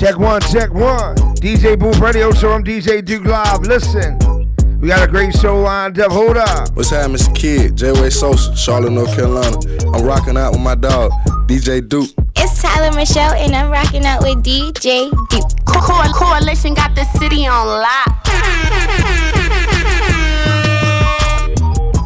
[0.00, 1.14] Check one, check one.
[1.44, 2.52] DJ Booth Radio Show.
[2.52, 3.60] I'm DJ Duke Live.
[3.60, 4.18] Listen,
[4.80, 6.10] we got a great show lined up.
[6.10, 6.74] Hold up.
[6.74, 7.34] What's happening, Mr.
[7.36, 7.76] Kid?
[7.76, 9.58] J-Way Sosa, Charlotte, North Carolina.
[9.92, 11.10] I'm rocking out with my dog,
[11.46, 12.08] DJ Duke.
[12.34, 15.66] It's Tyler Michelle, and I'm rocking out with DJ Duke.
[15.66, 18.16] Co- Coalition got the city on lock.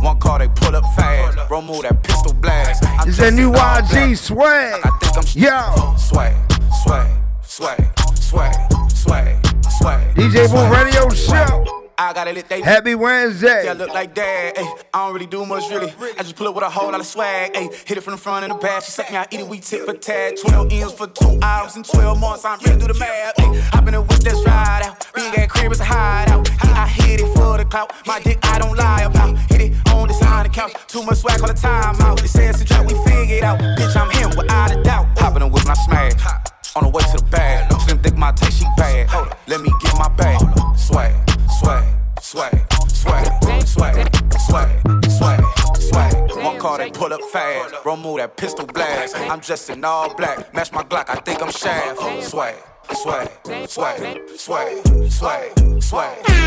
[0.02, 2.84] One car they pull up fast, bro move that pistol blast.
[2.84, 4.80] I'm It's that new YG swag.
[4.84, 5.96] I think I'm Yo.
[5.96, 6.34] swag,
[6.82, 7.06] swag,
[7.54, 8.52] swag, swag,
[8.90, 9.46] swag,
[9.78, 10.16] swag.
[10.16, 11.08] DJ swag, Radio.
[11.10, 11.82] Show.
[11.96, 13.66] I got it lit, they Happy Wednesday.
[13.66, 14.54] Yeah, I look like that.
[14.58, 15.94] Ay, I don't really do much, really.
[16.18, 17.52] I just pull up with a whole lot of swag.
[17.54, 18.82] Ay, hit it from the front and the back.
[18.82, 20.34] She suck me, I eat it, we tip for tat.
[20.44, 22.44] 12 M's for two hours and 12 months.
[22.44, 23.38] I'm ready to do the math.
[23.38, 25.06] Ay, hop in the whip, let's ride out.
[25.16, 26.50] Ain't got crib, it's a hideout.
[26.64, 27.92] Yeah, I hit it for the clout.
[28.04, 29.38] My dick, I don't lie about.
[29.52, 30.72] Hit it on the side of the couch.
[30.88, 32.18] Too much swag all the time out.
[32.20, 33.60] They say it's a trap, we figure it out.
[33.60, 35.16] Bitch, I'm him without a doubt.
[35.20, 36.43] Hop in the whip and I smash.
[36.76, 37.72] On the way to the bag.
[37.82, 39.08] Slim thick, my taste, she bad.
[39.08, 40.40] Hold up, let me get my bag.
[40.76, 41.14] Swag,
[41.60, 41.84] swag,
[42.20, 43.26] swag, swag,
[43.64, 45.40] swag, swag, swag,
[45.78, 46.44] swag.
[46.44, 47.74] One car they pull up fast.
[47.84, 49.16] Bro, move that pistol blast.
[49.16, 50.52] I'm dressed in all black.
[50.52, 52.00] Match my Glock, I think I'm Shaft.
[52.24, 52.56] Swag,
[52.92, 53.30] swag,
[53.68, 56.44] swag, swag, swag, swag, swag, swag.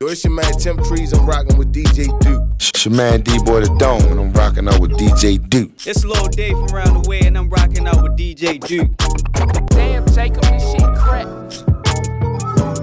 [0.00, 1.12] Yo, it's your man Tim Trees.
[1.12, 2.49] I'm rocking with DJ Duke.
[2.62, 5.72] It's your man D-Boy the Dome, and I'm rocking out with DJ Duke.
[5.86, 8.90] It's Lil Dave from around the way, and I'm rocking out with DJ Duke.
[9.70, 11.26] Damn, Jacob, this shit crack.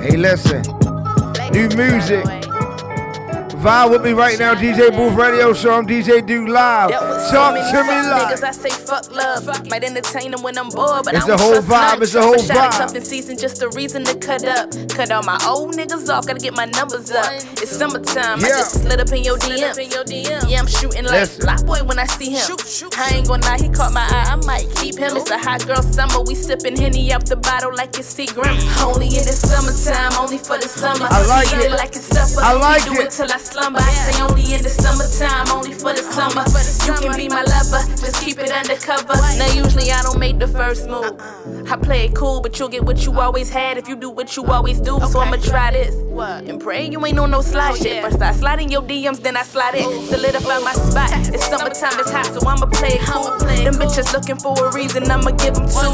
[0.02, 0.64] Hey, listen.
[1.52, 2.47] New music.
[3.58, 5.73] Vibe with me right now, DJ Booth Radio Show.
[5.73, 6.91] I'm DJ Duke Live.
[6.91, 7.61] Talk to me
[8.08, 8.44] Niggas.
[8.44, 9.45] I say fuck love.
[9.67, 12.02] Might entertain them when I'm bored, but It's I don't the whole trust vibe, none.
[12.03, 12.66] it's the whole shout vibe.
[12.66, 14.69] out Tough in season, just a reason to cut up.
[14.89, 17.25] Cut all my old niggas off, gotta get my numbers up.
[17.58, 20.49] It's summertime, I just slid up in your DM.
[20.49, 21.45] Yeah, I'm shooting like Listen.
[21.47, 22.45] BlocBoy when I see him.
[22.45, 22.97] Shoot, shoot.
[22.99, 25.17] I ain't gonna lie, he caught my eye, I might keep him.
[25.17, 28.53] It's a hot girl summer, we sipping Henny out the bottle like it's Seagram.
[28.86, 31.08] Only in the summertime, only for the summer.
[31.09, 31.71] I like Eat it.
[31.71, 32.45] like it's supper.
[32.45, 33.08] I like we do it.
[33.08, 33.80] it till I slumber.
[33.80, 36.43] I say only in the summertime, only for the summer.
[36.85, 39.15] You can be my lover, just keep it undercover.
[39.37, 41.15] Now usually I don't make the first move.
[41.71, 44.35] I play it cool, but you'll get what you always had if you do what
[44.35, 44.99] you always do.
[45.11, 45.95] So I'ma try this.
[46.17, 48.02] And pray you ain't on no slide oh, shit.
[48.02, 49.85] First I slide in your DMs, then I slide it.
[50.09, 51.11] Solidify my spot.
[51.33, 53.37] It's summertime, it's hot, so I'ma play it cool.
[53.37, 55.93] Them bitches looking for a reason, I'ma give them two.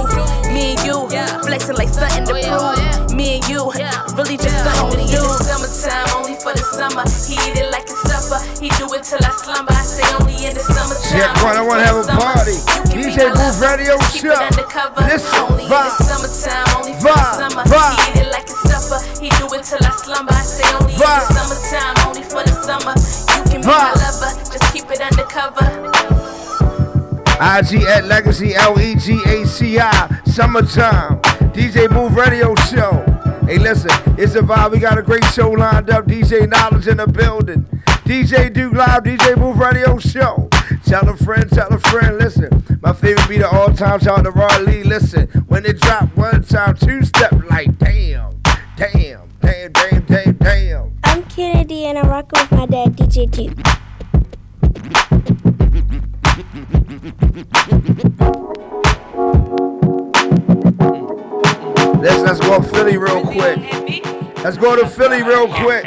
[0.53, 0.95] Me and you,
[1.43, 3.11] flexing like something to oh, prove.
[3.11, 3.67] Oh, Me and you,
[4.15, 5.21] really just something to do.
[5.43, 7.03] Summertime, only for the summer.
[7.27, 8.39] He eat it like it's supper.
[8.61, 9.73] He do it till I slumber.
[9.73, 11.11] I say only in the summertime.
[11.11, 12.57] Check one, I wanna have a party.
[12.91, 14.33] DJ Booth Radio Show.
[15.07, 17.63] Listen, Only in the summertime, only for the summer.
[17.67, 17.95] vibe.
[17.99, 18.99] He eat it like it's supper.
[19.21, 20.33] He do it till I slumber.
[20.33, 22.93] I say only in the summertime, only for the summer.
[23.37, 25.67] You can be my lover, just keep it undercover.
[27.43, 30.07] IG at Legaci L E G A C I.
[30.25, 31.19] Summertime.
[31.53, 33.02] DJ Booth Radio Show.
[33.45, 34.71] Hey, listen, it's a vibe.
[34.71, 36.05] We got a great show lined up.
[36.05, 37.65] DJ Niledge in the building.
[38.05, 40.49] DJ Duke Live, DJ Booth Radio Show.
[40.85, 42.17] Tell a friend, tell a friend.
[42.17, 43.99] Listen, my favorite beat of all time.
[43.99, 44.83] Shout out to Raw Lee.
[44.83, 48.41] Listen, when it drop one time, two step, like damn,
[48.77, 50.97] damn, damn, damn, damn, damn.
[51.03, 53.57] I'm Kennedy, and I'm rocking with my dad, DJ Duke.
[62.03, 63.57] Let's let's go to Philly real quick.
[64.43, 65.85] Let's go to Philly real quick.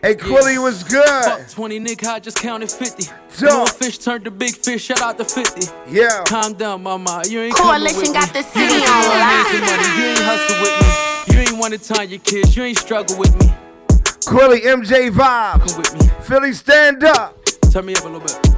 [0.00, 1.04] Hey, Quilly was good.
[1.24, 3.04] Fuck 20, nigga, I just counted 50.
[3.28, 5.66] So- Little fish turned to big fish, shout out to 50.
[5.90, 6.24] Yeah.
[6.26, 7.22] Calm down, mama.
[7.28, 9.52] You ain't coming Coalition got the city You ain't on gonna lock.
[9.52, 9.98] money.
[9.98, 11.34] You ain't hustle with me.
[11.34, 12.56] You ain't want to time your kids.
[12.56, 13.52] You ain't struggle with me.
[14.26, 15.76] Quilly MJ Vibes.
[15.76, 16.08] with me.
[16.22, 17.38] Philly stand up.
[17.70, 18.53] Turn me up a little bit.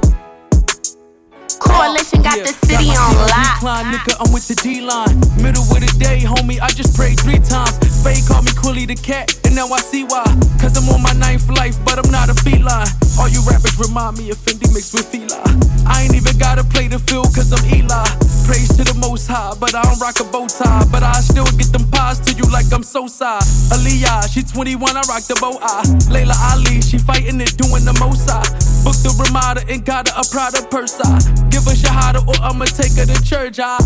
[1.77, 3.61] Coalition got the city on lock.
[3.61, 5.19] Decline, nigga, I'm with the D line.
[5.37, 7.77] Middle of the day, homie, I just prayed three times.
[7.93, 10.27] Spade called me Quilly the cat, and now I see why.
[10.59, 12.91] Cause I'm on my ninth life, but I'm not a feline.
[13.17, 15.41] All you rappers remind me of Fendi mixed with Fila.
[15.87, 18.05] I ain't even gotta play the field, cause I'm Eli.
[18.45, 20.85] Praise to the most high, but I don't rock a bow tie.
[20.91, 23.41] But I still get them pies to you like I'm so side.
[23.71, 25.87] Aaliyah, she 21, I rock the bow eye.
[26.11, 28.43] Laila Ali, she fighting it, doing the most I.
[28.83, 30.99] Booked the Ramada and got her a Prada purse.
[30.99, 31.17] I
[31.49, 33.59] give her Shahada or I'ma take her to church.
[33.59, 33.79] I,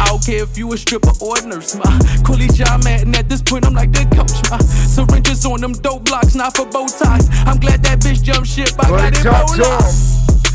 [0.00, 1.88] I don't care if you a stripper or a nurse, ma.
[2.24, 4.58] Cooley John Madden, at this point I'm like the coach, ma.
[5.08, 7.28] Syringes on them dope blocks, not for ties.
[7.46, 9.92] I'm glad that bitch jumped ship, I got it talk to rolled him.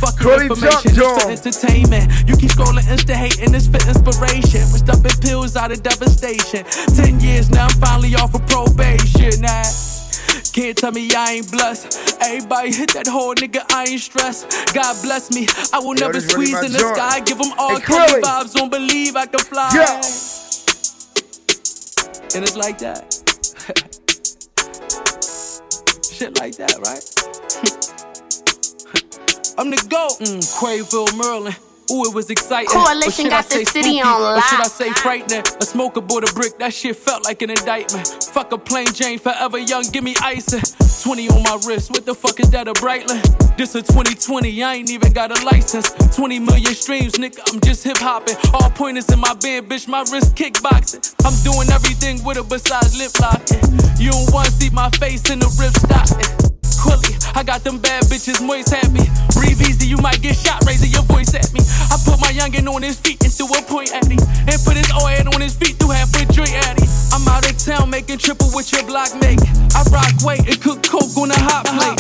[0.02, 2.12] Fuck your information, it's for entertainment.
[2.28, 4.62] You keep scrolling Insta hating, it's for inspiration.
[4.72, 6.66] We're stuffing pills out of devastation.
[6.96, 9.42] Ten years now, I'm finally off of probation.
[9.42, 9.64] Nah.
[10.54, 12.18] Can't tell me I ain't blessed.
[12.22, 14.74] Everybody hit that whole nigga, I ain't stressed.
[14.74, 15.48] God bless me.
[15.74, 16.96] I will Yo, never really squeeze my in the joint.
[16.98, 17.20] sky.
[17.22, 18.22] Give them all Hey, Kelly Chloe.
[18.22, 18.54] vibes.
[18.54, 19.70] Don't believe I I can fly.
[19.74, 20.02] Yeah.
[22.36, 24.00] And it's like that.
[26.14, 27.02] Shit like that, right?
[29.58, 30.20] I'm the GOAT.
[30.22, 31.54] Mm, Quayville, Merlin.
[31.92, 32.70] Ooh, it was exciting.
[32.70, 34.72] Coalition got the city on Or should I lock.
[34.72, 35.44] say frightening?
[35.60, 38.08] A smoke aboard a brick, that shit felt like an indictment.
[38.32, 40.62] Fuck a plain Jane, forever young, give me icing.
[41.04, 43.58] 20 on my wrist, what the fuck is that, a Breitling?
[43.58, 45.92] This a 2020, I ain't even got a license.
[46.16, 48.38] 20 million streams, nigga, I'm just hip hopping.
[48.54, 51.14] All pointers in my bed, bitch, my wrist kickboxing.
[51.26, 53.60] I'm doing everything with her besides lip locking.
[54.00, 56.53] You don't wanna see my face in the rip stocking.
[56.84, 59.08] Quilly, I got them bad bitches moist happy.
[59.40, 61.62] Breathe easy, you might get shot raising your voice at me.
[61.88, 64.20] I put my youngin' on his feet and threw a point at him.
[64.20, 66.90] And put his old head on his feet, threw half a joint at him.
[67.16, 69.40] I'm out of town making triple with your block make.
[69.72, 71.96] I rock weight and cook coke on a hot plate.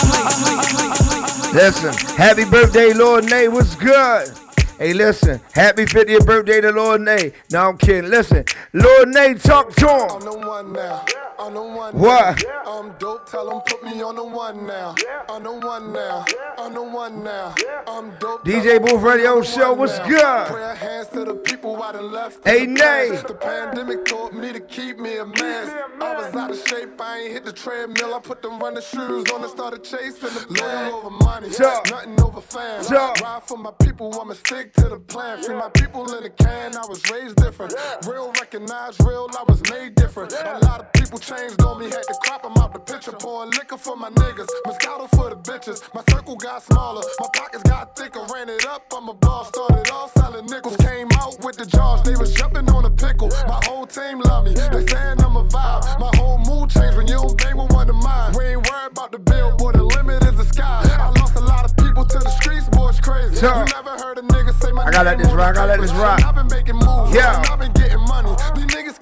[1.55, 3.47] Listen, happy birthday, Lord Nay.
[3.47, 4.35] What's good?
[4.77, 7.31] Hey, listen, happy 50th birthday to Lord Nay.
[7.51, 8.09] No, I'm kidding.
[8.09, 8.43] Listen,
[8.73, 11.22] Lord Nay, talk to him.
[11.43, 11.47] The.
[11.47, 12.43] On the one What?
[12.47, 12.71] now.
[12.79, 14.95] I'm dope, tell them put me on the one now.
[15.29, 16.25] On the one now.
[16.57, 17.55] On the one now.
[17.87, 18.45] I'm dope.
[18.45, 20.47] DJ Booth Radio Show, what's good?
[20.47, 22.45] Prayer hands to the people I done left.
[22.45, 23.11] Hey, in the past.
[23.11, 23.21] Nay.
[23.27, 25.83] The pandemic taught me to keep me a man.
[26.01, 28.13] I was out of shape, I ain't hit the treadmill.
[28.15, 31.49] I put them running shoes on and started chasing the loyal over money.
[31.49, 31.89] Talk.
[31.89, 32.83] Nothing over fam.
[32.83, 33.19] Talk.
[33.21, 35.41] Ride for my people, I'ma stick to the plan.
[35.43, 37.73] Free my people in the can, I was raised different.
[38.07, 40.33] Real recognized, real, I was made different.
[40.33, 43.11] A lot of people changed on me, had to crop them out the picture.
[43.11, 45.81] Pouring liquor for my niggas, Moscato for the bitches.
[45.93, 48.25] My circle got smaller, my pockets got thicker.
[48.33, 49.47] Ran it up, I'm a boss.
[49.49, 50.77] Started off selling nickels.
[50.77, 53.29] Came out with the jaws, they was jumping on a pickle.
[53.47, 55.99] My whole team love me, they saying I'm a vibe.
[55.99, 58.33] My whole mood changed when you don't bang with one of mine.
[58.37, 60.81] We ain't worried about the bill, boy, the limit is the sky.
[60.99, 63.39] I lost a lot of people to the streets, boy, it's crazy.
[63.39, 63.67] Talk.
[63.67, 65.81] You never heard a nigga say my I gotta let this rock, I gotta let
[65.81, 66.23] this rock.
[66.23, 67.43] I've been making moves, Yeah.
[67.49, 68.29] I've been getting money.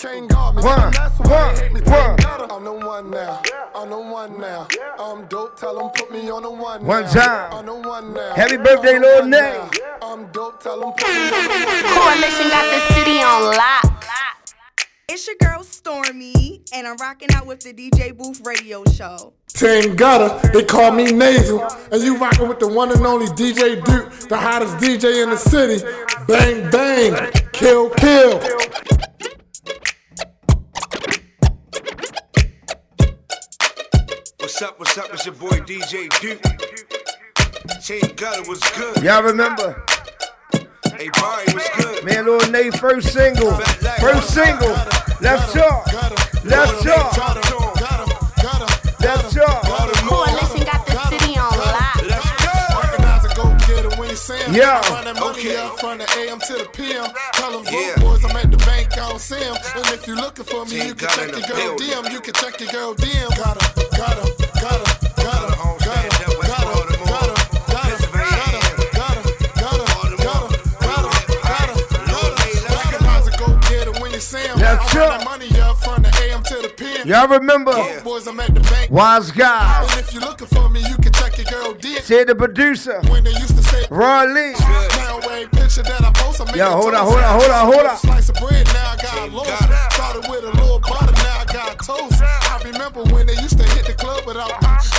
[0.02, 0.64] These niggas can't guard me.
[0.64, 1.82] One, that's why one, they hate me.
[1.82, 2.52] one.
[2.52, 3.42] I'm the one now.
[3.76, 4.68] I'm the one now.
[5.00, 5.60] I'm dope.
[5.60, 6.86] Tell them put me on the one.
[6.86, 7.12] One now.
[7.12, 7.54] time.
[7.54, 8.34] I'm the one now.
[8.36, 9.40] Happy birthday, I'm the Lord one Nay.
[9.40, 9.72] now.
[10.02, 10.62] I'm dope.
[10.62, 11.84] Tell them put me on the one.
[11.94, 14.06] Coalition got the city on lock.
[15.10, 19.34] It's your girl Stormy, and I'm rocking out with the DJ Booth Radio Show.
[19.50, 21.62] Team Gutter, they call me Nasal.
[21.92, 25.38] And you rocking with the one and only DJ Duke, the hottest DJ in the
[25.38, 25.84] city.
[26.28, 28.40] Bang, bang, kill, kill.
[34.62, 35.10] What's up, what's up?
[35.12, 36.40] It's your boy DJ Duke.
[37.82, 39.02] Team Gutter was good.
[39.02, 39.84] Y'all remember?
[40.96, 42.04] Hey, Barry was good.
[42.06, 43.54] Man, Lord Nay, first single.
[44.00, 44.70] First single.
[45.20, 45.88] Let's talk.
[46.46, 47.18] Let's talk.
[49.00, 49.64] Let's talk.
[50.06, 51.96] Coalition got the city on lock.
[52.84, 54.54] Recognize a go-getter when you see him.
[54.54, 54.80] Yeah.
[54.92, 55.58] Run money Okay.
[55.58, 57.10] up from the AM to the PM.
[57.34, 57.96] Tell them Yeah.
[57.96, 59.58] broke boys I'm at the bank, I don't see 'em.
[59.76, 61.78] And if you looking for me, Team you can check your girl.
[61.80, 62.12] DM.
[62.12, 63.30] You can check your girl DM.
[63.38, 64.51] Got her, got her,
[77.12, 77.74] Y'all remember?
[77.74, 78.90] Broke boys I'm at the bank.
[78.90, 79.86] Wise guy.
[79.90, 82.00] And if you looking for me, you can check your girl DM.
[82.00, 83.02] Said the producer.
[83.10, 84.54] When they used to say Ron Lee.
[84.54, 87.74] now every picture that I post, I make Yo, hold on, hold on, hold on,
[87.74, 87.98] hold on.
[87.98, 89.91] Slice of bread, now I got loaf.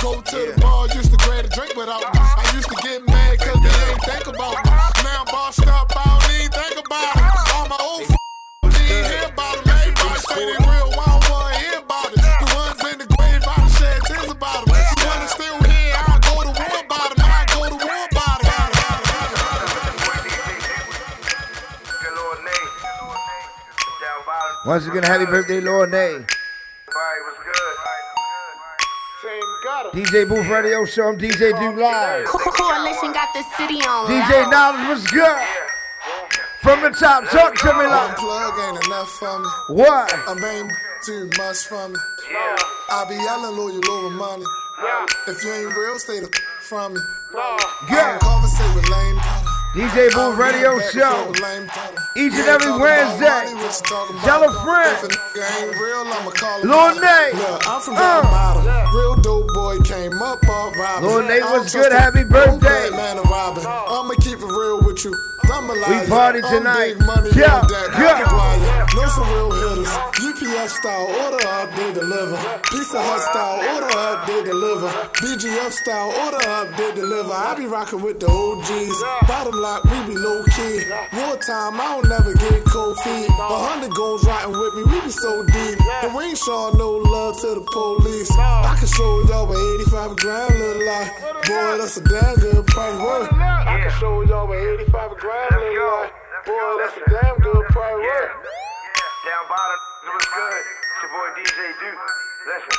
[0.03, 2.19] Go to the bar, used to grab a drink without me.
[2.19, 4.71] I used to get mad cause they ain't think about me.
[4.99, 7.23] Now bossed up, I don't even think about it.
[7.55, 8.11] All my old f-
[8.67, 9.71] don't hear about them.
[9.79, 12.19] Everybody say they real, I don't wanna hear about it.
[12.19, 14.75] The ones in the grave, I done shed tears about them.
[14.75, 17.23] The ones that's still here, I go to war about them.
[17.23, 18.59] I go to war about them.
[24.65, 26.25] Once again, happy birthday, Lord Nay.
[29.91, 31.07] DJ Booth Radio Show.
[31.09, 32.25] I'm DJ Duke Live.
[32.25, 34.75] Coalition got the city on DJ lock.
[34.75, 35.41] Niledge was good.
[36.61, 39.49] From the top, talk to me One like plug ain't enough for me.
[39.83, 40.13] what?
[40.29, 40.71] I mean,
[41.05, 41.95] too much for me.
[42.31, 42.55] Yeah.
[42.89, 44.45] I be yelling loyal over money.
[44.81, 45.05] Yeah.
[45.27, 47.01] If you ain't real, stay the f- from me.
[47.91, 48.17] Yeah.
[48.21, 49.19] Conversate with lame.
[49.75, 51.33] DJ Booth Radio Show.
[52.15, 53.51] Each and every Wednesday.
[54.23, 55.11] Tell a friend.
[56.63, 57.31] Lil Nay.
[57.33, 57.99] Look, I'm from Uh.
[57.99, 58.95] down bottom.
[58.95, 59.42] Real dope boy
[59.83, 61.09] came up robbing.
[61.09, 61.91] Lil Nay, I what's good?
[61.91, 62.89] Happy birthday.
[62.91, 63.65] Man, of robbing.
[63.65, 65.13] I'ma keep it real with you.
[65.53, 66.97] I'm a party tonight.
[67.05, 68.25] money Yeah, on yeah.
[68.25, 69.93] I'm a some real hitters.
[70.25, 72.37] UPS style, order up, they deliver.
[72.71, 74.89] Pizza Hut style, order up, they deliver.
[75.21, 77.31] BGF style, order up, they deliver.
[77.31, 78.97] I be rocking with the OGs.
[79.29, 80.81] Bottom lock, we be low key.
[81.13, 83.29] Wartime, I don't never get cold feet.
[83.29, 85.77] A hundred goals riding with me, we be so deep.
[86.01, 88.31] And we ain't show no love to the police.
[88.33, 91.09] I can show y'all what 85 grand look like.
[91.45, 92.97] Boy, that's a damn good price.
[92.97, 93.29] Word.
[93.33, 96.13] I can show y'all what 85 grand look like.
[96.43, 97.99] Boy, that's a damn good price.
[98.03, 98.31] Word.
[99.23, 100.63] Down bottom, it was good.
[100.63, 102.03] It's your boy DJ Duke.
[102.43, 102.75] Listen,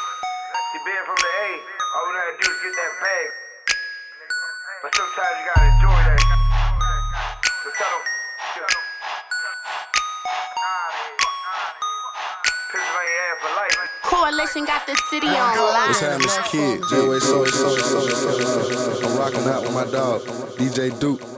[0.77, 1.49] you being from the A,
[1.97, 3.29] all we gotta do is get that bag.
[4.85, 6.21] But sometimes you gotta enjoy that.
[7.65, 8.05] So tell them,
[12.69, 13.77] Pennsylvania air for life.
[14.03, 15.89] Coalition got the city on lock.
[15.89, 16.83] What's happening, it's Kid?
[16.91, 20.21] J-Way so, so, so, so, I'm rocking out with my dog,
[20.59, 21.34] DJ Duke.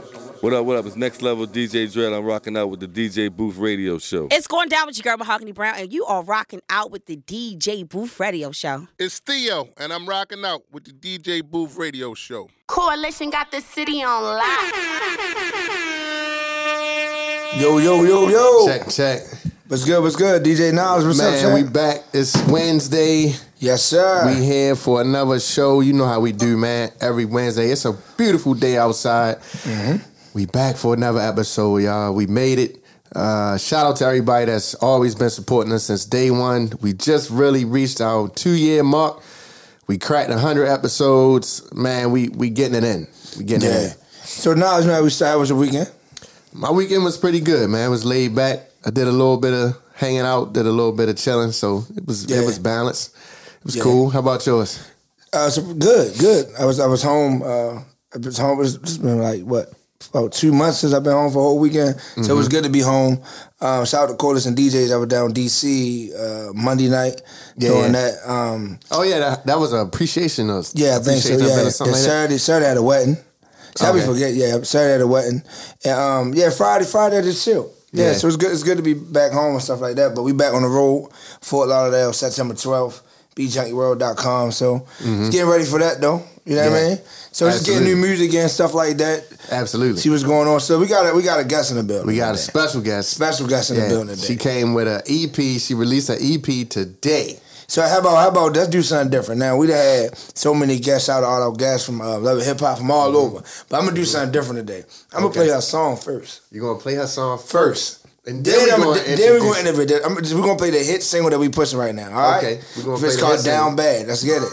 [0.46, 0.86] What up, what up?
[0.86, 2.12] It's Next Level DJ Dread.
[2.12, 4.28] I'm rocking out with the DJ Booth Radio Show.
[4.30, 7.16] It's going down with your girl Mahogany Brown, and you are rocking out with the
[7.16, 8.86] DJ Booth Radio Show.
[8.96, 12.48] It's Theo, and I'm rocking out with the DJ Booth Radio Show.
[12.68, 14.72] Coalition got the city on lock.
[17.60, 18.66] Yo, yo, yo, yo.
[18.68, 19.22] Check, check.
[19.66, 20.00] What's good?
[20.00, 20.44] What's good?
[20.44, 22.04] DJ Niledge, what's up, Man, we back.
[22.12, 23.34] It's Wednesday.
[23.58, 24.32] Yes, sir.
[24.32, 25.80] We here for another show.
[25.80, 26.92] You know how we do, man.
[27.00, 27.72] Every Wednesday.
[27.72, 29.38] It's a beautiful day outside.
[29.38, 30.12] Mm-hmm.
[30.36, 32.12] We back for another episode, y'all.
[32.12, 32.84] We made it.
[33.14, 36.70] Uh, shout out to everybody that's always been supporting us since day one.
[36.82, 39.22] We just really reached our two year mark.
[39.86, 41.62] We cracked hundred episodes.
[41.72, 43.06] Man, we we getting it in.
[43.38, 43.76] We getting Yeah.
[43.78, 43.96] it in.
[44.26, 45.90] So Niledge, man, we started with your weekend.
[46.52, 47.86] My weekend was pretty good, man.
[47.86, 48.60] It was laid back.
[48.84, 51.86] I did a little bit of hanging out, did a little bit of chilling, so
[51.96, 52.42] it was Yeah.
[52.42, 53.08] it was balanced.
[53.60, 53.82] It was Yeah.
[53.84, 54.10] cool.
[54.10, 54.80] How about yours?
[55.32, 56.48] Uh, so good, good.
[56.58, 57.40] I was I was home.
[57.40, 57.80] Uh,
[58.14, 58.60] I was home.
[58.62, 59.72] It's it's been like what
[60.10, 61.96] about two months since I've been home for a whole weekend.
[62.22, 62.50] So it was Mhm.
[62.50, 63.20] good to be home.
[63.60, 64.92] Um, shout out to and DJs.
[64.92, 67.20] I was down DC uh, Monday night
[67.56, 68.14] Yeah, doing that.
[68.30, 71.30] Um, Oh yeah, that, that was an appreciation of yeah, I think so.
[71.36, 72.00] Yeah, something The like.
[72.02, 73.16] Saturday Saturday at a wedding.
[73.74, 74.12] Saturday Okay.
[74.12, 74.34] forget.
[74.34, 75.42] Yeah, Saturday at a wedding.
[75.84, 77.70] And um, yeah, Friday Friday I just chill.
[77.92, 78.18] Yeah, Yeah.
[78.18, 78.52] so it's good.
[78.52, 80.14] It's good to be back home and stuff like that.
[80.14, 81.08] But we back on the road,
[81.40, 83.02] Fort Lauderdale, September twelfth.
[83.36, 84.50] BJunkieWorld.com.
[84.52, 85.30] So Mhm.
[85.30, 86.22] getting ready for that though.
[86.46, 86.98] You know what I mean?
[87.32, 89.24] So just getting new music and stuff like that.
[89.50, 90.00] Absolutely.
[90.00, 90.60] See what's going on.
[90.60, 92.06] So we got a we got a guest in the building.
[92.06, 93.10] We got a special guest.
[93.10, 94.26] Special guest in the building today.
[94.26, 95.60] She came with an EP.
[95.60, 97.40] She released an EP today.
[97.68, 99.56] So how about how about let's do something different now?
[99.56, 102.78] We had so many guests out of all our guests from uh, Love Hip Hop
[102.78, 104.84] from all over, but I'm gonna do something different today.
[105.12, 105.40] I'm gonna Okay.
[105.40, 106.42] play her song first.
[106.52, 108.06] You're gonna play her song First.
[108.24, 109.96] and Then, then, we I'm- gonna then we're gonna interview.
[110.04, 112.12] I'm, we're gonna play the hit single that we pushing right now.
[112.12, 112.38] All right.
[112.44, 113.44] Okay, we're gonna It's play called.
[113.44, 114.06] Down Bad.
[114.06, 114.48] Let's get it.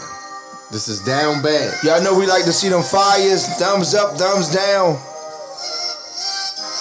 [0.74, 1.72] This is Down Bad.
[1.84, 3.46] Y'all know we like to see them fires.
[3.62, 4.98] Thumbs up, thumbs down.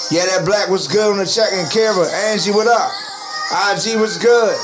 [0.09, 2.09] Yeah, that black was good on the check and Kara.
[2.25, 2.89] Angie, what up?
[3.53, 4.57] IG was good.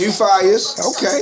[0.00, 0.74] Two fires.
[0.80, 1.20] Okay.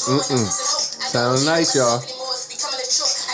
[0.00, 1.02] I should Mm, mm, mm.
[1.10, 2.00] Sounds nice, y'all.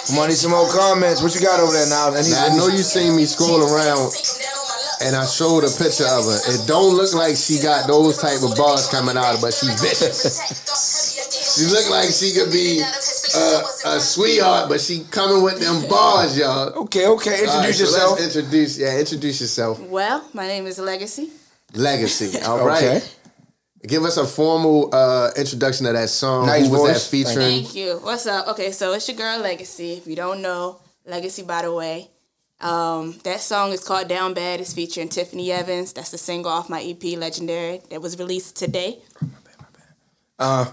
[0.09, 1.23] I'm gonna need some more comments.
[1.23, 2.11] What you got over there now?
[2.11, 4.13] I, need, Now, I know you seen me scroll around
[5.03, 6.41] and I showed a picture of her.
[6.55, 10.41] It don't look like she got those type of bars coming out, but she vicious.
[11.59, 16.39] she look like she could be a, a sweetheart, but she coming with them bars,
[16.39, 16.73] y'all.
[16.87, 17.45] Okay, okay.
[17.45, 18.21] Introduce yourself.
[18.21, 19.81] introduce, yeah, introduce yourself.
[19.81, 21.31] Well, my name is Legaci.
[21.73, 22.47] Legaci.
[22.47, 22.83] All right.
[22.83, 23.07] Okay.
[23.83, 26.47] Give us a formal uh, introduction of that song.
[26.47, 27.05] Nice Who was voice.
[27.05, 27.37] that featuring?
[27.63, 27.99] Thank you.
[28.03, 28.49] What's up?
[28.49, 29.99] Okay, so it's your girl Legaci.
[29.99, 32.11] If you don't know, Legaci by the way.
[32.59, 34.61] Um, that song is called Down Bad.
[34.61, 35.93] It's featuring Tiffany Evans.
[35.93, 38.99] That's the single off my EP Legendary that was released today.
[39.21, 39.83] Down bad, my bad.
[40.39, 40.71] Uh,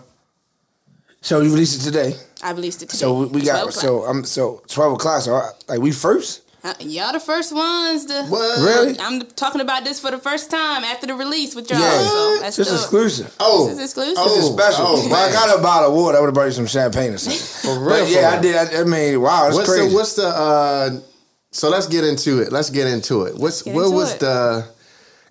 [1.20, 2.16] so you released it today.
[2.42, 3.00] I released it today.
[3.00, 3.74] So we, we got o'clock.
[3.74, 5.22] so I'm so twelve o'clock.
[5.24, 6.43] So I- like we first.
[6.66, 8.60] Uh, y'all the first ones to what?
[8.60, 8.98] Really?
[9.00, 11.80] I'm talking about this for the first time after the release with y'all.
[11.80, 12.08] Yeah.
[12.08, 12.78] So that's This dope.
[12.78, 13.36] exclusive.
[13.40, 14.24] Oh, This is exclusive.
[14.24, 14.86] This is special.
[14.88, 16.18] oh, well, I got a bottle of water.
[16.18, 17.42] I would have brought you some champagne or something.
[17.76, 18.40] For real, But yeah, real.
[18.40, 18.56] I did.
[18.76, 19.90] I, I mean, wow, that's what's crazy.
[19.90, 20.90] the what's the uh
[21.52, 22.52] so let's get into it.
[22.54, 23.36] Let's get into it.
[23.36, 24.20] What's Get what into was it.
[24.22, 24.66] the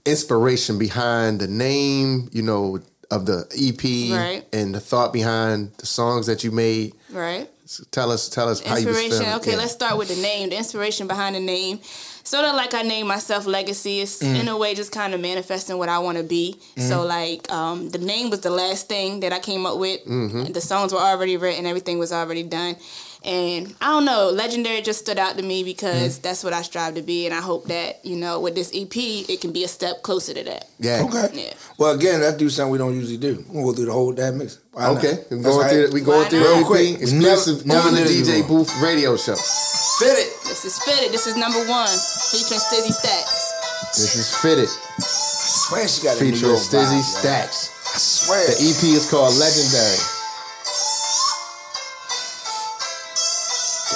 [0.05, 2.79] inspiration behind the name, you know,
[3.11, 4.45] of the EP Right.
[4.53, 6.93] and the thought behind the songs that you made.
[7.11, 7.49] Right.
[7.91, 9.19] Tell us, tell us how you Inspiration.
[9.19, 9.35] feeling.
[9.37, 9.57] Okay, Yeah.
[9.59, 10.51] let's start with the name.
[10.51, 11.81] The inspiration behind the name.
[12.25, 14.01] Sort of like I named myself Legaci.
[14.03, 14.41] It's Mm.
[14.41, 16.57] in a way just kind of manifesting what I want to be.
[16.77, 16.89] Mm.
[16.89, 20.05] So like um, the name was the last thing that I came up with.
[20.07, 20.53] Mhm.
[20.55, 21.67] The songs were already written.
[21.67, 22.77] Everything was already done.
[23.25, 26.23] And I don't know, legendary just stood out to me because Mm.
[26.23, 28.97] that's what I strive to be, and I hope that you know with this EP
[29.29, 30.69] it can be a step closer to that.
[30.81, 31.03] Yeah.
[31.05, 31.29] Okay.
[31.33, 31.53] Yeah.
[31.79, 33.45] Well, again, let's do something we don't usually do.
[33.49, 34.59] We'll go through the whole damn mix.
[34.73, 34.87] Why?
[34.89, 35.85] Okay, we That's going through.
[35.85, 35.93] right.
[35.93, 36.41] We going through?
[36.41, 37.03] Real everything quick.
[37.03, 38.59] exclusive Never- on the never did it DJ before.
[38.59, 39.37] Booth Radio Show.
[39.37, 40.33] Fit it.
[40.49, 41.13] This is fitted.
[41.13, 41.89] This is number one,
[42.33, 43.53] featuring Stizzy Stacks.
[43.97, 47.21] This is fitted, Swear she got a New featuring Stizzy vibe, yo.
[47.21, 47.71] Stacks.
[47.95, 48.47] I swear.
[48.47, 49.99] The EP is called Legendary.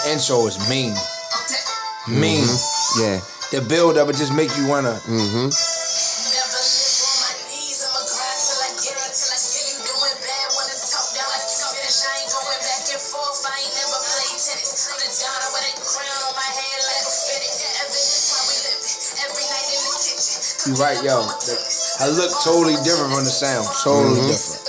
[0.07, 0.95] Intro is mean.
[2.09, 2.45] Mean.
[2.45, 3.03] Mm-hmm.
[3.03, 3.21] Yeah.
[3.51, 5.01] The build up it just make you wanna.
[5.07, 5.51] Mm-hmm.
[20.67, 21.21] You right, yo.
[22.01, 23.69] I look totally different from the sound.
[23.85, 24.29] Totally Mhm.
[24.29, 24.66] different.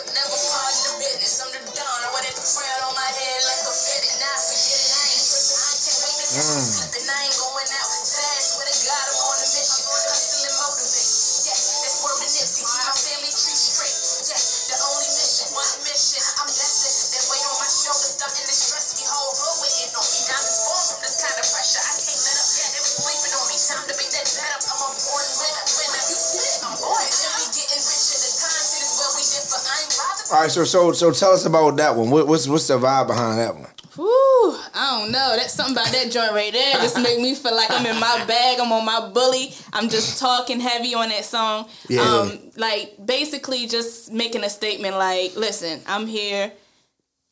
[30.58, 32.10] So so so tell us about that one.
[32.10, 33.68] What, what's what's the vibe behind that one?
[33.96, 35.34] Whew, I don't know.
[35.36, 36.74] That's something about that joint right there.
[36.76, 38.60] Just make me feel like I'm in my bag.
[38.60, 39.54] I'm on my bully.
[39.74, 41.68] I'm just talking heavy on that song.
[41.90, 42.02] Yeah.
[42.02, 46.52] Um, like basically just making a statement like, listen, I'm here.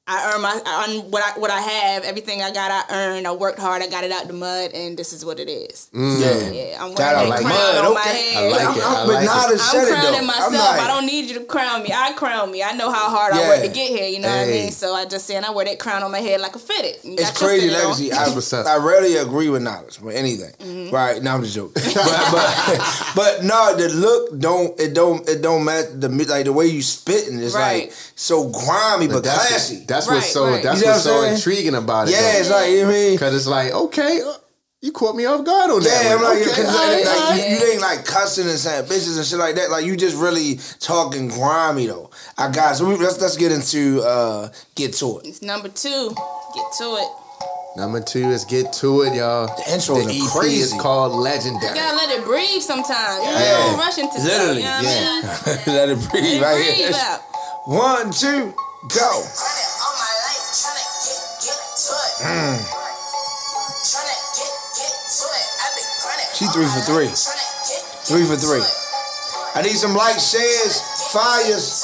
[0.08, 2.04] I earn my I earn what I what I have.
[2.04, 3.26] Everything I got, I earned.
[3.26, 3.82] I worked hard.
[3.82, 5.90] I got it out the mud, and this is what it is.
[5.96, 6.20] Mm.
[6.20, 7.40] So, yeah, I'm wearing That like.
[7.42, 8.38] crown Mud, on my head.
[8.38, 8.84] I like it.
[8.84, 9.50] I but like now it.
[9.50, 10.54] that said I'm crowning though, myself.
[10.54, 11.90] I'm like, I don't need you to crown me.
[11.92, 12.62] I crown me.
[12.62, 13.50] I know how hard I Yeah.
[13.50, 14.08] worked to get here.
[14.08, 14.72] You know what I mean?
[14.72, 17.04] So I just saying I wear that crown on my head like a fitted.
[17.04, 18.10] You It's got your crazy legacy.
[18.12, 18.68] That's what's up.
[18.68, 20.52] I, I rarely agree with knowledge with anything.
[20.60, 20.94] Mm-hmm.
[20.94, 21.24] Right?
[21.24, 21.82] Now I'm just joking.
[21.96, 26.54] but, but but no, the look don't it don't it don't match the like the
[26.54, 27.86] way you spitting is Right.
[27.86, 29.84] like so grimy but, that's classy.
[29.88, 30.64] that's Right, what's so right.
[30.64, 31.36] that's You know what's what so saying?
[31.36, 32.12] intriguing about it.
[32.12, 33.12] yeah, it's like you know what I mean.
[33.16, 34.34] because it's like okay, uh,
[34.82, 36.04] you caught me off guard on that.
[36.06, 36.30] Yeah, I'm one.
[36.38, 39.26] like, okay, cause all right, like, you, you ain't like cussing and saying bitches and
[39.26, 39.70] shit like that.
[39.72, 42.10] Like you just really talking grimy though.
[42.38, 45.28] I got so we, let's let's get into uh get to it.
[45.28, 46.14] It's number two.
[46.56, 47.08] Get to it.
[47.78, 49.48] Number two is get to it, y'all.
[49.48, 50.62] The intros the are EP crazy.
[50.62, 51.68] is called legendary.
[51.68, 53.26] You gotta let it breathe sometimes.
[53.26, 53.58] You Yeah.
[53.68, 54.82] don't rush into Literally, stuff.
[54.82, 55.76] You know what I mean?
[55.76, 56.92] Let it breathe Let right it breathe here.
[56.96, 57.20] out.
[57.66, 58.54] One, two,
[58.94, 59.26] go.
[62.22, 62.62] Mm.
[66.36, 67.10] She three for three.
[68.06, 68.62] Three for three.
[69.56, 70.80] I need some likes, shares,
[71.12, 71.82] fires.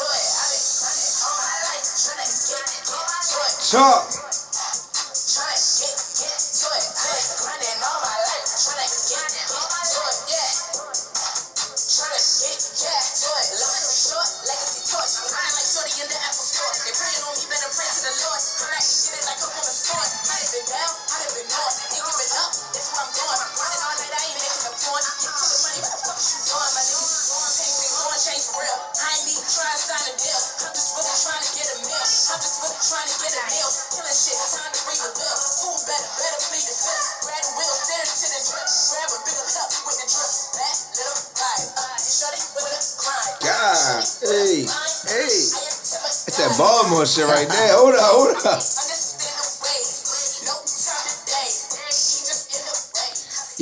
[3.72, 4.21] Talk.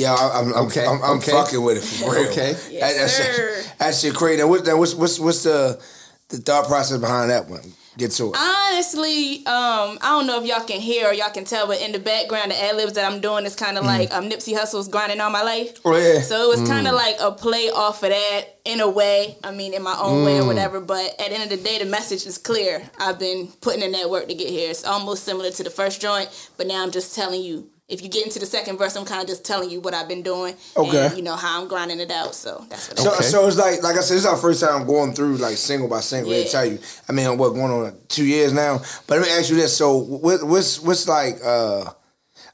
[0.00, 1.32] Yeah, I- I'm, I'm, Okay, I'm, I'm okay.
[1.32, 2.30] fucking with it for real.
[2.30, 2.52] Okay.
[2.52, 3.62] that, that, Yes, shit, sir.
[3.78, 4.40] that shit crazy.
[4.40, 5.80] Now, what, now what's, what's, what's the,
[6.28, 7.60] the thought process behind that one?
[7.98, 8.36] Get to it.
[8.38, 11.90] Honestly, um, I don't know if y'all can hear or y'all can tell, but in
[11.92, 14.88] the background, the ad libs that I'm doing is kind of like um, Nipsey Hussle's
[14.88, 15.76] grinding all my life.
[15.84, 16.20] Oh, yeah.
[16.22, 19.36] So it was kind of like a play off of that in a way.
[19.44, 20.80] I mean, in my own way or whatever.
[20.80, 22.88] But at the end of the day, the message is clear.
[22.98, 24.70] I've been putting in that work to get here.
[24.70, 27.68] It's almost similar to the first joint, but now I'm just telling you.
[27.90, 30.06] If you get into the second verse, I'm kind of just telling you what I've
[30.08, 30.54] been doing.
[30.76, 31.06] Okay.
[31.06, 32.34] And, you know, how I'm grinding it out.
[32.34, 33.30] So that's what So, it is.
[33.30, 35.88] so it's like, like I said, this is our first time going through like single
[35.88, 36.30] by single.
[36.30, 36.48] They Yeah.
[36.50, 36.78] tell you.
[37.08, 38.78] I mean, what going on two years now?
[39.06, 41.38] But let me ask you this: so, what, what's what's like?
[41.44, 41.84] uh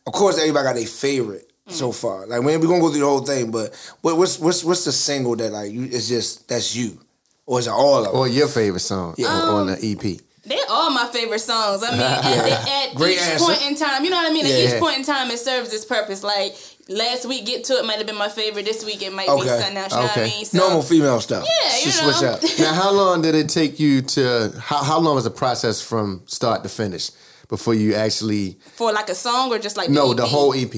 [0.07, 2.27] Of course, everybody got their favorite so far?
[2.27, 4.93] Like, man, we're gonna go through the whole thing, but what, what's what's what's the
[4.93, 5.85] single that like you?
[5.85, 6.99] It's just that's you,
[7.45, 8.15] or is it all of them?
[8.15, 9.29] Or your favorite song Yeah.
[9.29, 10.21] on the E EP?
[10.47, 11.83] They're all my favorite songs.
[11.83, 13.45] I mean, at, at each answer.
[13.45, 14.47] point in time, you know what I mean?
[14.47, 14.75] At Yeah.
[14.75, 16.23] each point in time, it serves its purpose.
[16.23, 16.55] Like,
[16.89, 18.65] last week, Get To It might have been my favorite.
[18.65, 19.49] This week, it might be Okay.
[19.61, 19.93] something else.
[19.93, 20.45] You know what I mean?
[20.45, 21.45] So, Normal female stuff.
[21.65, 22.29] Yeah, you switch know.
[22.31, 22.43] up.
[22.61, 24.53] now, how long did it take you to?
[24.61, 27.11] How, how long was the process from start to finish
[27.49, 28.59] before you actually?
[28.77, 30.73] For like a song or just like no, the the whole EP.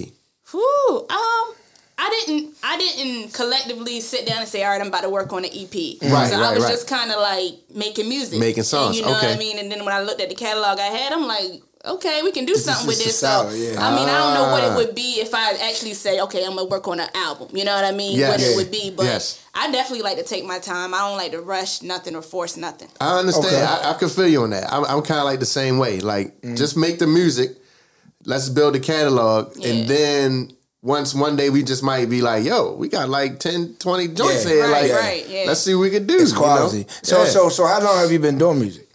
[0.51, 1.55] Whew, um,
[2.01, 5.33] I didn't, I didn't collectively sit down and say, all right, I'm about to work
[5.33, 5.73] on an EP.
[6.03, 6.71] Right, so I was right.
[6.71, 9.25] just kind of like making music, Making And songs, you know what.
[9.25, 9.59] I mean?
[9.59, 11.63] And then when I looked at the catalog I had, I'm like.
[11.87, 13.31] Okay, we can do This something with just a this.
[13.31, 13.87] So, yeah.
[13.87, 14.73] I mean, I don't know what Ah.
[14.73, 17.57] it would be if I actually say, okay, I'm gonna work on an album.
[17.57, 18.19] You know what I mean?
[18.19, 18.31] Yes.
[18.33, 18.47] What Yeah.
[18.49, 19.39] it would be, but Yes.
[19.55, 20.93] I definitely like to take my time.
[20.93, 22.89] I don't like to rush nothing or force nothing.
[23.01, 23.47] I understand.
[23.55, 23.63] Okay.
[23.65, 24.71] I, I can feel you on that.
[24.73, 26.01] I'm, I'm kind of like the same way.
[26.01, 26.57] Like, Mm.
[26.59, 27.57] just make the music.
[28.25, 29.69] Let's build a catalog, Yeah.
[29.71, 33.77] and then once one day we just might be like, "Yo, we got like 10,
[33.79, 34.51] 20 joints Yeah.
[34.51, 34.63] here.
[34.71, 35.45] Right, like, right, yeah.
[35.47, 36.41] let's see what we could do." It's you know?
[36.43, 36.87] quality.
[37.03, 37.31] So Yeah.
[37.31, 38.89] so so how long have you been doing music?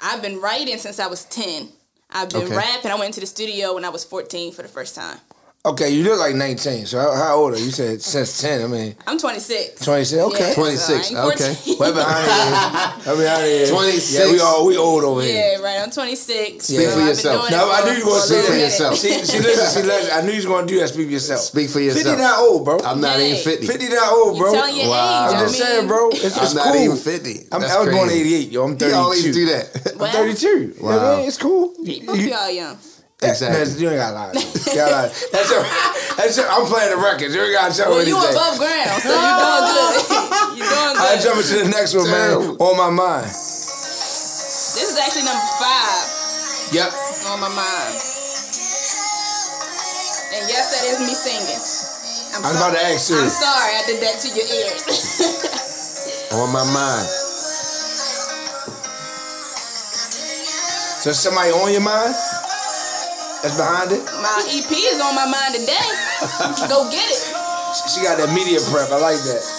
[0.00, 1.68] I've been writing since I was ten.
[2.10, 2.56] I've been Okay.
[2.56, 2.90] rapping.
[2.90, 5.18] I went into the studio when I was 14 for the first time.
[5.66, 6.86] Okay, you look like 19.
[6.86, 7.64] So how, how old are you?
[7.66, 8.62] You said since 10.
[8.62, 9.84] I mean, I'm 26.
[9.84, 10.22] 26.
[10.22, 10.38] Okay.
[10.38, 11.54] Yeah, so I 26, ain't okay.
[11.54, 11.76] 14.
[11.78, 13.06] Well behind it.
[13.06, 13.68] Well behind it.
[13.68, 14.12] 26.
[14.14, 15.58] Yeah, we all we old over here.
[15.58, 15.82] Yeah, right.
[15.82, 16.64] I'm 26.
[16.64, 17.50] Speak so for yourself.
[17.50, 18.94] No, I knew you were gonna for a say little for yourself.
[18.96, 20.88] See, see, listen, see, listen, I knew you was gonna do that.
[20.88, 21.40] Speak for yourself.
[21.40, 22.06] Speak for yourself.
[22.06, 22.78] 50 not old, bro.
[22.78, 23.32] I'm not Hey.
[23.32, 23.66] even 50.
[23.66, 24.48] 50 not old, bro.
[24.52, 25.26] You telling your Wow.
[25.26, 25.34] age.
[25.34, 26.08] I'm I just mean, saying, bro.
[26.10, 26.82] It's, it's I'm not cool.
[26.84, 27.48] even 50.
[27.50, 28.62] I'm, That's I was born 88, yo.
[28.64, 28.96] I'm You 32.
[28.96, 29.64] always do that.
[30.00, 30.46] I'm 32.
[30.48, 31.26] You know what I Wow.
[31.26, 31.74] It's cool.
[31.76, 32.78] Both of y'all young.
[33.22, 33.58] Exactly.
[33.58, 34.32] That's, you ain't got to lie.
[34.34, 35.10] You gotta lie.
[35.32, 35.62] That's your,
[36.18, 37.34] that's your, I'm playing the records.
[37.34, 38.36] You ain't got to tell Well, me you anything.
[38.36, 39.94] above ground, so you're doing good.
[40.62, 41.22] you're doing I good.
[41.26, 42.54] jump into the next one, man.
[42.62, 43.26] On my mind.
[43.26, 46.04] This is actually number five
[46.70, 46.90] Yep.
[47.32, 47.94] on my mind.
[50.36, 51.62] And yes, that is me singing.
[52.36, 53.16] I'm I was about to ask you.
[53.18, 54.84] I'm sorry I did that to your ears.
[56.36, 57.08] On my mind.
[61.00, 62.14] So somebody on your mind?
[63.42, 64.02] That's behind it?
[64.18, 65.86] my EP is on my mind today.
[66.68, 67.22] Go get it.
[67.86, 68.90] She got that media prep.
[68.90, 69.57] I like that.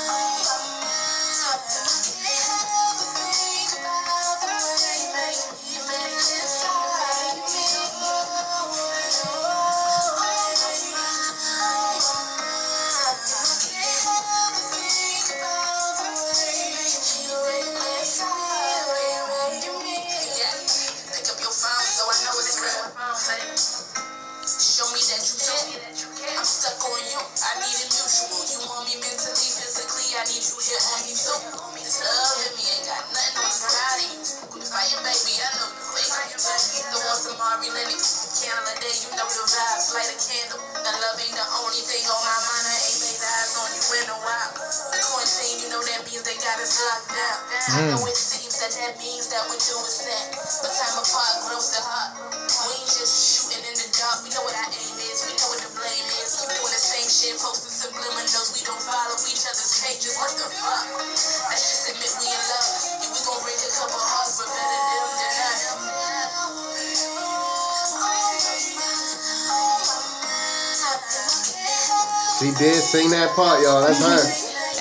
[60.20, 60.84] What the fuck?
[61.48, 62.68] Let's just admit we in love.
[63.00, 65.64] Yeah, we gon' break a couple hearts, but better them than us.
[72.40, 73.80] She did sing that part, y'all.
[73.80, 74.20] That's her.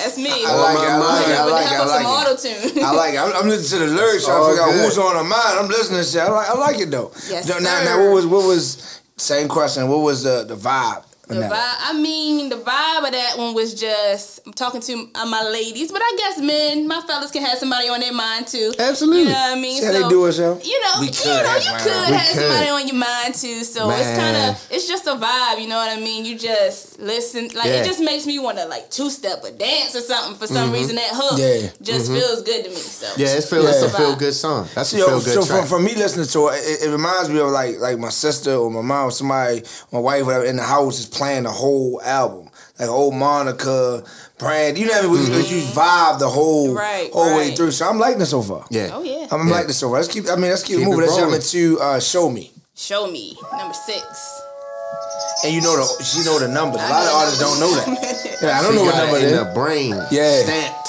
[0.03, 0.31] That's me.
[0.46, 0.90] I like it.
[0.90, 1.38] I like it.
[1.38, 1.79] I like it.
[1.79, 2.83] I like it.
[2.83, 3.18] I like it.
[3.18, 5.59] I'm, I'm listening to the lyrics, trying to all figure out who's on her mind.
[5.59, 6.22] I'm listening to shit.
[6.22, 7.11] I like, I like it though.
[7.31, 7.85] Yes, now, now, sir.
[7.85, 9.88] now, what was what was same question?
[9.88, 11.05] What was the the vibe?
[11.31, 11.53] On The that?
[11.53, 15.43] vibe, I mean, the vibe of that one was just I'm talking to uh, my
[15.43, 18.73] ladies, but I guess men, my fellas can have somebody on their mind too.
[18.79, 19.21] Absolutely.
[19.23, 19.81] You know what I mean?
[19.81, 20.61] See how they do it, so?
[20.62, 22.41] You know, We you could know, have you somebody could on- We have could.
[22.41, 23.64] somebody on your mind too.
[23.64, 25.61] So it's kind of it's just a vibe.
[25.61, 26.25] You know what I mean?
[26.25, 27.83] You just listen, like Yeah.
[27.83, 30.73] it just makes me want to like two step or dance or something for some
[30.73, 30.97] reason.
[30.97, 31.71] That hook Yeah.
[31.83, 32.77] just feels good to me.
[32.77, 33.21] So Mm-hmm.
[33.21, 33.71] Yeah, it's feel, Yeah.
[33.71, 34.69] it's a feel good song.
[34.75, 35.61] That's a Yo, feel good so track.
[35.61, 38.55] from, from me listening to it, it, it reminds me of like like my sister
[38.55, 39.62] or my mom, or somebody,
[39.93, 44.03] my wife, whatever, in the house is playing the whole album, like old Monica,
[44.39, 44.79] Brand.
[44.79, 45.33] You know what I mean?
[45.33, 47.73] We, we vibe the whole Right, whole way through.
[47.73, 48.65] So I'm liking it so far.
[48.71, 48.91] yeah.
[48.93, 49.27] Oh yeah.
[49.31, 49.53] I'm Yeah.
[49.55, 49.99] liking this so far.
[49.99, 50.29] Let's keep.
[50.29, 51.01] I mean, let's keep, Keep moving.
[51.03, 54.05] Let's jump into uh, "Show Me," Show me number six.
[55.45, 56.81] and you know the she know the numbers.
[56.83, 57.89] A lot of artists don't know that.
[58.41, 59.39] Yeah, I don't She know what number it it in is.
[59.47, 59.91] the brain.
[60.13, 60.43] Yeah.
[60.45, 60.89] Stamped.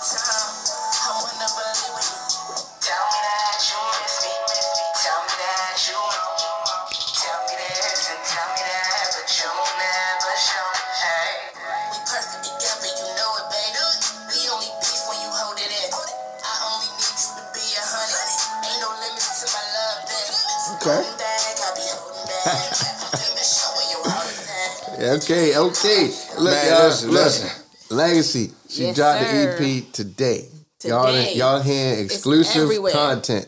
[25.11, 26.09] Okay, okay.
[26.37, 27.23] Look, Man, y'all, listen, look.
[27.25, 27.49] listen.
[27.89, 28.53] Legaci.
[28.69, 29.57] She Yes, dropped sir.
[29.57, 30.47] the EP today.
[30.85, 31.33] Y'all, Today.
[31.35, 32.93] y'all hearing exclusive everywhere.
[32.93, 33.47] content.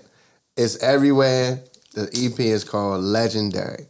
[0.57, 1.63] It's everywhere.
[1.93, 3.85] The EP is called Legendary.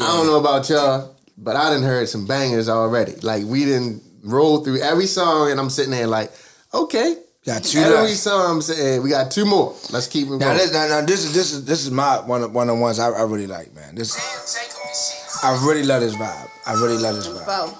[0.00, 3.14] I don't know about y'all, but I didn't heard some bangers already.
[3.22, 6.30] Like we didn't roll through every song, and I'm sitting there like,
[6.74, 7.16] okay.
[7.46, 8.16] Got two Every left.
[8.16, 9.74] song I'm saying we got two more.
[9.92, 10.56] Let's keep it Now, going.
[10.58, 12.80] this, now, now this is this is this is my one of one of the
[12.82, 13.94] ones I, I really like, man.
[13.94, 14.14] This
[15.44, 16.48] I really love this vibe.
[16.66, 17.74] I really love this vibe.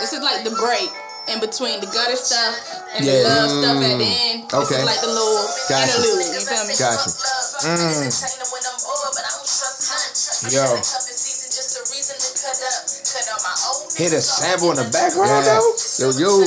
[0.00, 0.88] This is like the break
[1.28, 2.56] in between the gutter stuff
[2.96, 3.12] and Yeah.
[3.20, 4.20] the love stuff at the Mm.
[4.32, 4.38] end.
[4.48, 4.78] This Okay.
[4.80, 5.92] is like the little Gotcha.
[5.92, 6.24] interlude.
[6.34, 6.74] You feel me?
[6.74, 7.10] Gotcha.
[7.68, 8.12] Mm.
[10.52, 10.64] Yo.
[13.98, 15.58] Hear the sample in the background Yeah.
[15.58, 15.74] though?
[15.98, 16.46] Yo, yo.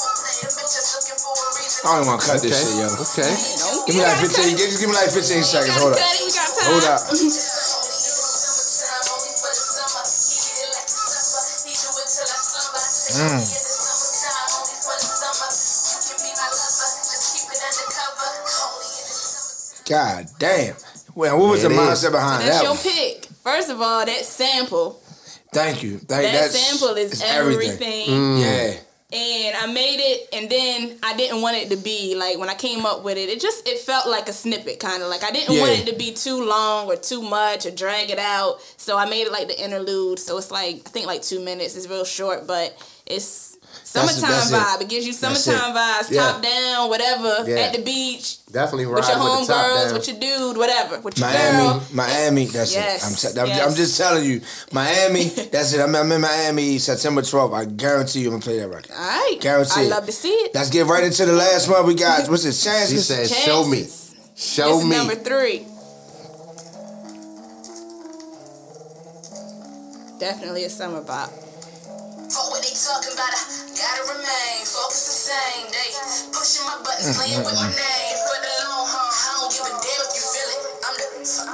[1.83, 2.87] don't want to cut this shit, yo.
[2.93, 3.31] Okay.
[3.87, 4.57] Give me like 15.
[4.57, 5.77] Give, give me like 15 seconds.
[5.77, 5.99] Hold up.
[6.69, 7.01] Hold up.
[13.11, 13.41] Mm.
[19.89, 20.75] God damn.
[21.15, 21.79] Well, what was It the is.
[21.79, 22.63] mindset behind That's that?
[22.63, 22.83] your one?
[22.83, 23.25] pick.
[23.43, 25.01] First of all, that sample.
[25.53, 25.97] Thank you.
[25.97, 28.07] Thank That that's, sample is it's everything.
[28.07, 28.41] Mm.
[28.41, 28.79] Yeah.
[29.13, 32.53] And I made it, and then I didn't want it to be like when I
[32.53, 33.29] came up with it.
[33.29, 35.97] It just it felt like a snippet, kind of like I didn't want it to
[35.97, 38.61] be too long or too much or drag it out.
[38.77, 40.19] So I made it like the interlude.
[40.19, 41.75] So it's like I think like two minutes.
[41.75, 43.50] It's real short, but it's
[43.83, 44.55] summertime that's it.
[44.55, 44.81] vibe.
[44.81, 44.89] It.
[44.89, 46.21] gives you summertime vibes, Yeah.
[46.31, 47.57] top down, whatever, Yeah.
[47.59, 48.37] at the beach.
[48.51, 49.93] Definitely ride With your with the homegirls, down.
[49.93, 51.83] with your dude, whatever, with your Miami, girl.
[51.93, 53.07] Miami, that's Yes, it.
[53.07, 53.67] I'm, te- I'm, yes.
[53.69, 54.41] I'm just telling you,
[54.73, 55.79] Miami, that's it.
[55.81, 57.53] I'm, I'm in Miami September 12th.
[57.53, 58.91] I guarantee you I'm gonna play that record.
[58.91, 59.89] All right, Guarantee I it.
[59.89, 60.53] love to see it.
[60.53, 62.27] Let's get right into the last one we got.
[62.29, 62.53] What's it?
[62.63, 62.89] Chances?
[63.07, 63.87] She said, "Show me,
[64.35, 65.65] show This is me." number three.
[70.19, 71.31] Definitely a summer bop.
[72.31, 73.43] Fuck what they talking about, I
[73.75, 75.67] gotta remain focused the same.
[75.67, 75.89] They
[76.31, 78.15] pushing my buttons, playing with my name.
[78.23, 80.61] For the long haul, I don't give a damn if you feel it.
[80.79, 81.07] I'm the,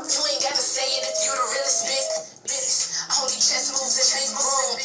[0.05, 2.09] you ain't got to say it if you the realest bitch.
[2.45, 2.77] Bitch,
[3.09, 4.77] only chess moves in big room.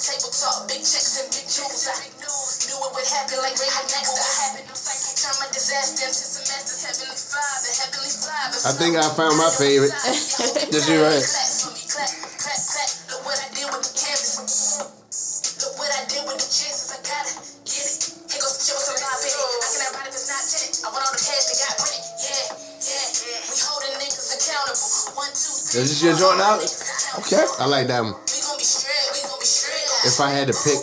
[0.00, 1.92] Table talk, big checks and big news.
[1.92, 4.64] I knew it would happen like Raven next to happen.
[4.64, 8.58] Turn my disaster into some masters, heavenly father, heavenly father.
[8.64, 9.92] I think I found my favorite.
[10.72, 12.33] This is right.
[25.74, 26.54] Is this your joint now?
[27.18, 27.44] Okay.
[27.58, 28.12] I like that one.
[28.14, 29.10] We gon' be straight.
[29.10, 30.06] We gon' be straight.
[30.06, 30.78] If I had to pick,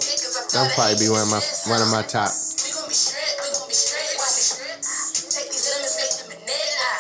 [0.52, 1.40] that would probably be one of my
[1.72, 2.28] one of my top.
[2.28, 3.36] We gon' be straight.
[3.40, 4.12] We gon' be straight.
[4.20, 4.84] Watch it.
[5.32, 6.92] Take these lemons, make them vanilla.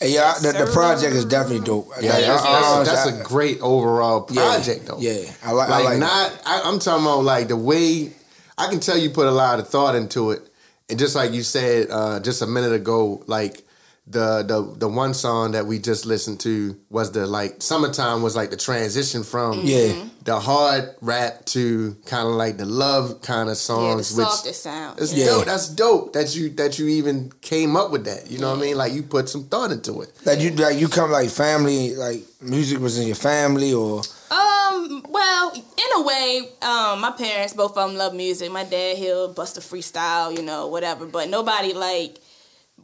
[0.00, 1.88] Hey, yeah, the, the project is definitely dope.
[2.00, 4.98] Yeah, Like, that's, I- I- that's, that's a great overall Yeah, project, though.
[5.00, 5.68] Yeah, I like.
[5.70, 6.28] like, I like not.
[6.44, 8.12] I, I'm talking about like the way
[8.58, 10.42] I can tell you put a lot of thought into it,
[10.90, 13.64] and just like you said uh, just a minute ago, like
[14.10, 18.34] the the the one song that we just listened to was the like summertime was
[18.34, 19.92] like the transition from Yeah.
[20.24, 24.26] the hard rap to kind of like the love kind of Yeah, the songs, which
[24.26, 24.98] softest sound.
[24.98, 25.26] it's Yeah.
[25.26, 25.44] dope.
[25.46, 28.30] That's dope that you that you even came up with that.
[28.30, 28.76] You know what I mean?
[28.78, 30.10] Like you put some thought into it.
[30.24, 35.02] Like you, like you come like family, like music was in your family, or Um,
[35.08, 38.50] well, in a way, um, my parents, both of them love music.
[38.52, 41.04] My dad, he'll bust a freestyle, you know, whatever.
[41.06, 42.18] But nobody like.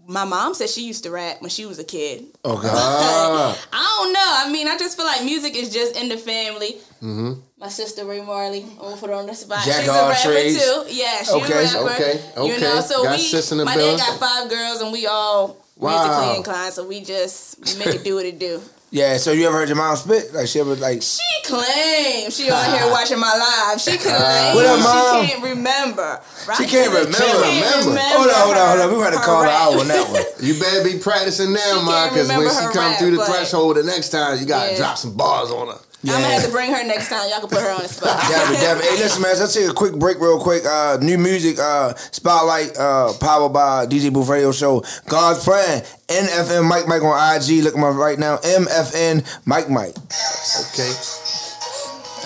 [0.07, 2.25] My mom said she used to rap when she was a kid.
[2.45, 2.69] okay.
[2.71, 3.59] Ah.
[3.73, 4.21] I don't know.
[4.49, 6.77] I mean, I just feel like music is just in the family.
[7.03, 7.33] Mm-hmm.
[7.59, 9.65] My sister Ray Marley, I'm gonna put her on the spot.
[9.65, 10.63] Jack She's a rapper trades.
[10.63, 10.85] too.
[10.89, 11.95] Yeah, she's Okay, a rapper.
[11.95, 16.05] okay, You know, so Got we, my dad got five girls, and we all Wow.
[16.07, 16.73] musically inclined.
[16.75, 18.61] So we just we make it do what it do.
[18.95, 19.17] Yeah.
[19.17, 20.33] So you ever heard your mom spit?
[20.33, 21.03] Like she ever like?
[21.03, 23.81] She claims she on here watching my live.
[23.81, 25.25] She uh, claims What up, Mom?
[25.27, 26.21] she can't remember.
[26.47, 26.57] Right?
[26.57, 27.13] She can't remember.
[27.13, 28.01] She can't remember.
[28.01, 28.99] Hold on, hold on, hold on.
[28.99, 29.61] We gonna call her rap.
[29.61, 30.23] out on that one.
[30.47, 32.99] You better be practicing now, She Ma, can't because when remember she her come rap,
[33.01, 34.79] through the but- threshold the next time, you gotta Yeah.
[34.79, 35.81] drop some bars on her.
[36.13, 37.29] I'm gonna have to bring her next time.
[37.31, 38.21] Y'all can put her on the spot.
[38.29, 38.85] Damn it, damn it.
[38.85, 39.39] Hey, listen, man.
[39.39, 40.65] Let's take a quick break, real quick.
[40.65, 44.85] Uh, new music, uh, Spotlight, uh, powered by DJ Booth Radio Show.
[45.07, 47.63] God's Plan, NFN Mike Mike on IG.
[47.65, 49.97] Look at my right now, MFN Mike Mike.
[49.97, 50.93] Okay.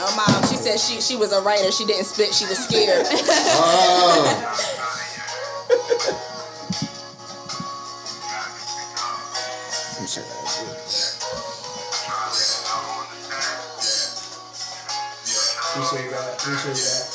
[0.00, 1.70] Oh, mom, she said she she was a writer.
[1.70, 2.34] She didn't spit.
[2.34, 3.06] She was scared.
[3.60, 4.74] Oh.
[15.78, 16.34] Appreciate that.
[16.34, 17.07] Appreciate that.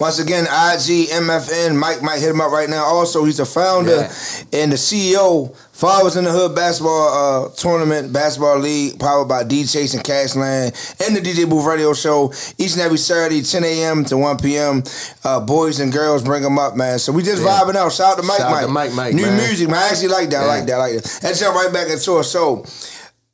[0.00, 2.82] Once again, IG, MFN, Mike might hit him up right now.
[2.84, 4.08] Also, he's the founder
[4.50, 7.08] and the CEO, Fathers in the Hood Basketball
[7.46, 10.72] uh, Tournament, Basketball League, powered by D Chase and Cashland,
[11.06, 14.04] and the DJ Booth Radio Show each and every Saturday, 10 a.m.
[14.06, 14.82] to 1 p.m.
[15.22, 16.98] Uh, boys and girls bring them up, man.
[16.98, 17.60] So we just Yeah.
[17.60, 17.92] vibing out.
[17.92, 18.88] Shout out to Mike Shout out Mike.
[18.88, 19.36] to Mike Mike, New man.
[19.36, 19.78] music, man.
[19.78, 20.40] I actually like that.
[20.42, 20.48] I Yeah.
[20.48, 20.74] like that.
[20.74, 21.20] I like that.
[21.22, 22.24] Let's jump right back into it.
[22.24, 22.64] So,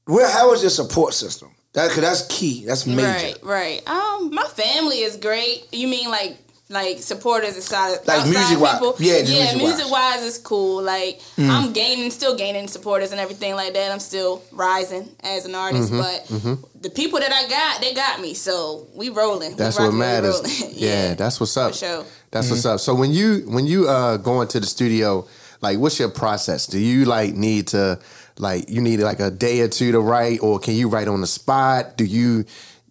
[0.07, 1.51] where, how is your support system?
[1.75, 2.65] That, cause that's key.
[2.67, 3.03] That's major.
[3.07, 3.89] Right, right.
[3.89, 5.67] Um, my family is great.
[5.73, 8.73] You mean like like supporters aside, Like music-wise.
[8.75, 8.97] people?
[8.99, 9.23] Yeah, yeah.
[9.23, 9.57] music-wise.
[9.57, 10.83] Music wise is cool.
[10.83, 11.49] Like Mm.
[11.51, 13.93] I'm gaining, still gaining supporters and everything like that.
[13.93, 16.59] I'm still rising as an artist, Mhm, but mhm.
[16.83, 18.35] the people that I got, they got me.
[18.35, 19.55] So we rolling.
[19.57, 20.35] That's what rocking, we matters.
[20.43, 20.73] rolling.
[20.75, 21.71] yeah, that's what's up.
[21.73, 22.05] For sure.
[22.33, 22.81] That's what's up.
[22.81, 25.27] So when you when you uh go into the studio,
[25.63, 26.67] like what's your process?
[26.67, 27.99] Do you like need to
[28.39, 31.21] like you need like a day or two to write, or can you write on
[31.21, 31.97] the spot?
[31.97, 32.45] Do you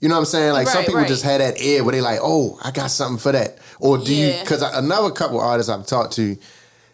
[0.05, 0.53] you know what I'm saying?
[0.53, 1.07] Like some people right.
[1.07, 3.57] just had that air where they like, oh, I got something for that.
[3.79, 4.35] Or do you?
[4.39, 6.37] Because another couple artists I've talked to,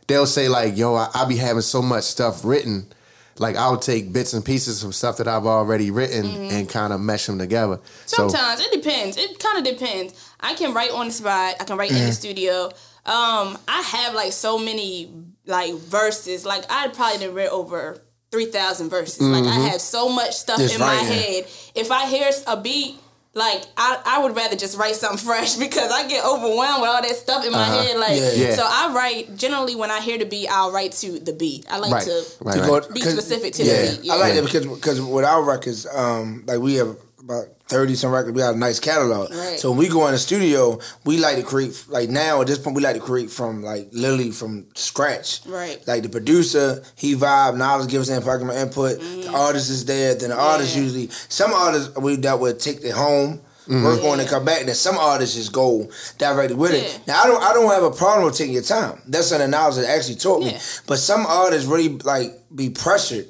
[0.07, 2.85] they'll say like, yo, I, I be having so much stuff written.
[3.37, 7.01] Like I'll take bits and pieces from stuff that I've already written and kind of
[7.01, 7.81] mesh them together.
[8.05, 9.17] So Sometimes it depends.
[9.17, 10.13] It kind of depends.
[10.39, 11.55] I can write on the spot.
[11.59, 12.13] I can write in the Mhm.
[12.13, 12.67] studio.
[13.05, 15.11] Um, I have like so many
[15.45, 16.45] like verses.
[16.45, 19.19] Like I probably done read over three thousand verses.
[19.19, 19.69] Like I Mhm.
[19.71, 21.45] have so much stuff Just in my head.
[21.75, 23.00] If I hear a beat.
[23.33, 27.01] Like I, I would rather just write something fresh because I get overwhelmed with all
[27.01, 27.81] that stuff in my Uh-huh.
[27.83, 27.97] head.
[27.97, 28.31] Like Yeah.
[28.33, 28.55] Yeah.
[28.55, 31.65] so, I write generally when I hear the beat, I'll write to the beat.
[31.69, 32.93] I like Right, to right, right.
[32.93, 34.11] be 'Cause- specific to yeah, the beat.
[34.11, 38.11] I like that because because with our records, um, like we have about thirty some
[38.11, 38.33] records.
[38.35, 39.31] We got a nice catalog.
[39.31, 39.59] Right.
[39.59, 42.59] So when we go in the studio, we like to create like now at this
[42.59, 45.39] point we like to create from like literally from scratch.
[45.47, 45.81] Right.
[45.87, 48.99] Like the producer, he vibe, Niledge gives us input, input.
[48.99, 49.21] Mm-hmm.
[49.21, 50.13] The artist is there.
[50.15, 53.41] Then the artist usually some artists we dealt with take it home.
[53.67, 53.83] Mhm.
[53.85, 54.59] Work on it, come back.
[54.59, 56.99] And then some artists just go directly with it.
[57.07, 58.99] Now I don't, I don't have a problem with taking your time.
[59.07, 60.57] That's something Niledge that actually taught me.
[60.87, 63.27] But some artists really like be pressured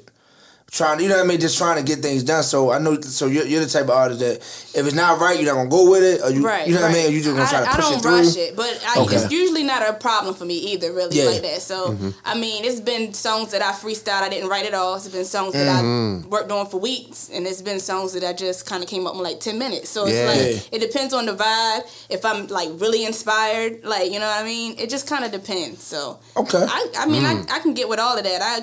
[0.72, 2.42] trying you know what I mean, just trying to get things done.
[2.42, 4.36] So I know so you're, you're the type of artist that
[4.74, 6.80] if it's not right, you're not gonna go with it, or you Right, you know
[6.80, 8.10] what I mean, you just gonna try I, to I push don't it through.
[8.16, 9.16] rush it, but I, Okay.
[9.16, 11.24] it's usually not a problem for me either, really, Yeah.
[11.26, 11.60] like that.
[11.60, 12.14] So, Mhm.
[12.24, 14.94] I mean, it's been songs that I freestyled, I didn't write it all.
[14.94, 16.24] It's been songs that Mhm.
[16.24, 19.06] I worked on for weeks, and it's been songs that I just kind of came
[19.06, 19.90] up in like 10 minutes.
[19.90, 20.26] So, it's Yeah.
[20.26, 21.82] like, it depends on the vibe.
[22.08, 24.76] If I'm like really inspired, like, you know what I mean?
[24.78, 25.84] It just kind of depends.
[25.84, 26.64] So, Okay.
[26.66, 27.46] I, I mean, Mm.
[27.50, 28.40] I, I can get with all of that.
[28.42, 28.62] I,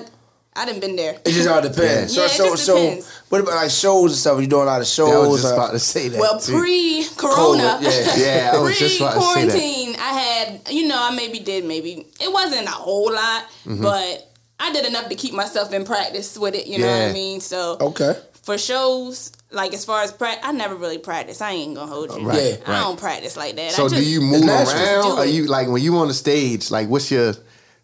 [0.60, 1.14] I done been there.
[1.24, 2.14] It just all depends.
[2.14, 3.10] Yeah, so it so just so depends.
[3.30, 4.40] what about like shows and stuff?
[4.40, 5.08] You doing a lot of shows?
[5.08, 6.20] Yeah, I was just uh, about to say that.
[6.20, 8.16] Well, pre Corona, yeah.
[8.16, 9.50] Yeah, I was just about to say that.
[9.50, 13.80] quarantine, I had, you know, I maybe did maybe it wasn't a whole lot, Mhm.
[13.82, 16.66] but I did enough to keep myself in practice with it.
[16.66, 17.40] You know what I mean?
[17.40, 18.14] So Okay.
[18.42, 21.40] for shows, like as far as practice, I never really practice.
[21.40, 22.22] I ain't gonna hold you.
[22.26, 22.56] Right, Yeah.
[22.66, 22.80] I right.
[22.80, 23.72] don't practice like that.
[23.72, 25.02] So I do you move around?
[25.02, 26.70] do Are you like when you on the stage?
[26.70, 27.34] Like what's your?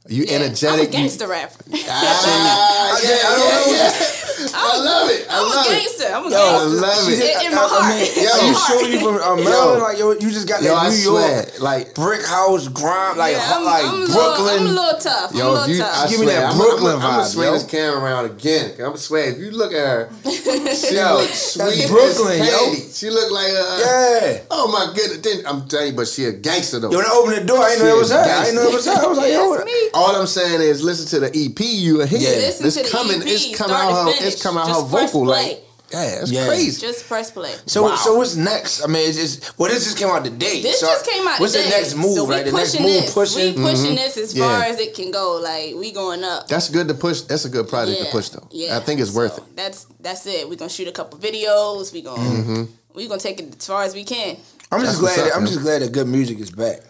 [0.08, 0.86] Are you I'm a energetic?
[0.92, 1.64] You- gangster rapper.
[1.88, 4.15] Ah, yeah, yeah, yeah.
[4.54, 5.26] I love it.
[5.30, 6.08] I I'm love a gangster.
[6.12, 6.80] I'm a Yo, I gangster.
[6.80, 7.18] love it.
[7.20, 8.66] In, in my I- I mean, yo, you heart.
[8.66, 9.82] sure you from uh, Maryland?
[9.82, 13.16] Like yo, you just got Yo, that I New swear, York like brick house grime,
[13.18, 14.58] like Yeah, I'm- like I'm a little- Brooklyn.
[14.60, 15.30] I'm a little tough.
[15.30, 15.96] I'm a Yo, little you, tough.
[16.04, 17.52] I Give me that I'm, Brooklyn I'm, I'm gonna vibe, swing yo.
[17.54, 18.70] this camera around again.
[18.72, 22.58] I'm gonna swear, if you look at her, she Yo, looks sweet Brooklyn, as yo.
[22.58, 22.80] candy.
[22.92, 24.40] She look like a Yeah.
[24.50, 25.18] Oh my goodness!
[25.24, 26.90] Then I'm telling you, but she a gangster though.
[26.90, 28.18] Yo, when I opened the door, I didn't know it was her.
[28.18, 28.92] I didn't know it was her.
[28.92, 29.64] I was like, yo,
[29.94, 32.24] All I'm saying is, listen to the EP you are hearing.
[32.24, 33.20] Listen it's to the coming.
[33.22, 34.12] EP, it's coming start to out her.
[34.12, 34.25] finish.
[34.34, 35.24] It's coming out Just her vocal.
[35.24, 35.48] play.
[35.48, 35.62] Like
[35.92, 36.46] Yeah, that's Yeah.
[36.48, 36.80] crazy.
[36.80, 37.54] Just press play.
[37.66, 38.82] So so what's next?
[38.82, 40.60] I mean, it's just well, this just came out today.
[40.60, 41.38] This so just came out.
[41.38, 41.64] What's today.
[41.70, 42.14] the next move?
[42.16, 43.14] So we like the next pushing move, this.
[43.14, 43.54] pushing.
[43.62, 43.96] We pushing Mhm.
[43.96, 44.44] this as Yeah.
[44.48, 45.38] far as it can go.
[45.40, 46.48] Like we going up.
[46.48, 47.20] That's good to push.
[47.22, 48.48] That's a good project to push though.
[48.50, 48.76] yeah.
[48.76, 49.44] I think it's worth it.
[49.54, 50.48] That's that's it.
[50.48, 51.92] We're gonna shoot a couple videos.
[51.92, 52.62] We gonna Mm-hmm.
[52.96, 54.38] we gonna take it as far as we can.
[54.72, 55.18] I'm just That's glad.
[55.20, 55.52] up, that, I'm man.
[55.52, 56.80] just glad that good music is back.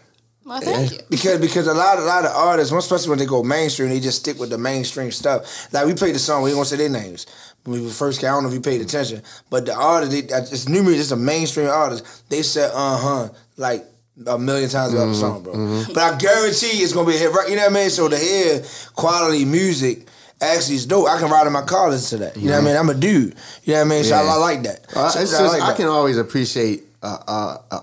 [0.46, 0.98] Well, thank you.
[1.10, 4.20] Because because a lot a lot of artists, especially when they go mainstream, they just
[4.20, 5.72] stick with the mainstream stuff.
[5.72, 7.26] Like we played the song, we ain't gonna say their names.
[7.64, 10.20] When we first came, I don't know if you paid attention, but the artist, they,
[10.32, 12.28] uh, it's new music, it's a mainstream artist.
[12.30, 13.84] They said uh huh like
[14.24, 15.84] a million times about the song, bro.
[15.92, 17.32] But I guarantee it's gonna be a hit.
[17.32, 17.48] Right?
[17.50, 17.90] You know what I mean?
[17.90, 18.62] So to hear
[18.94, 20.06] quality music.
[20.38, 21.08] Actually, is dope.
[21.08, 22.36] I can ride in my car listen to that.
[22.36, 22.76] You know what I mean?
[22.76, 23.34] I'm a dude.
[23.64, 24.04] You know what I mean?
[24.04, 24.30] So I, Yeah.
[24.32, 24.84] I like that.
[24.94, 25.76] Uh, So- it's so just, like I that.
[25.78, 26.84] can always appreciate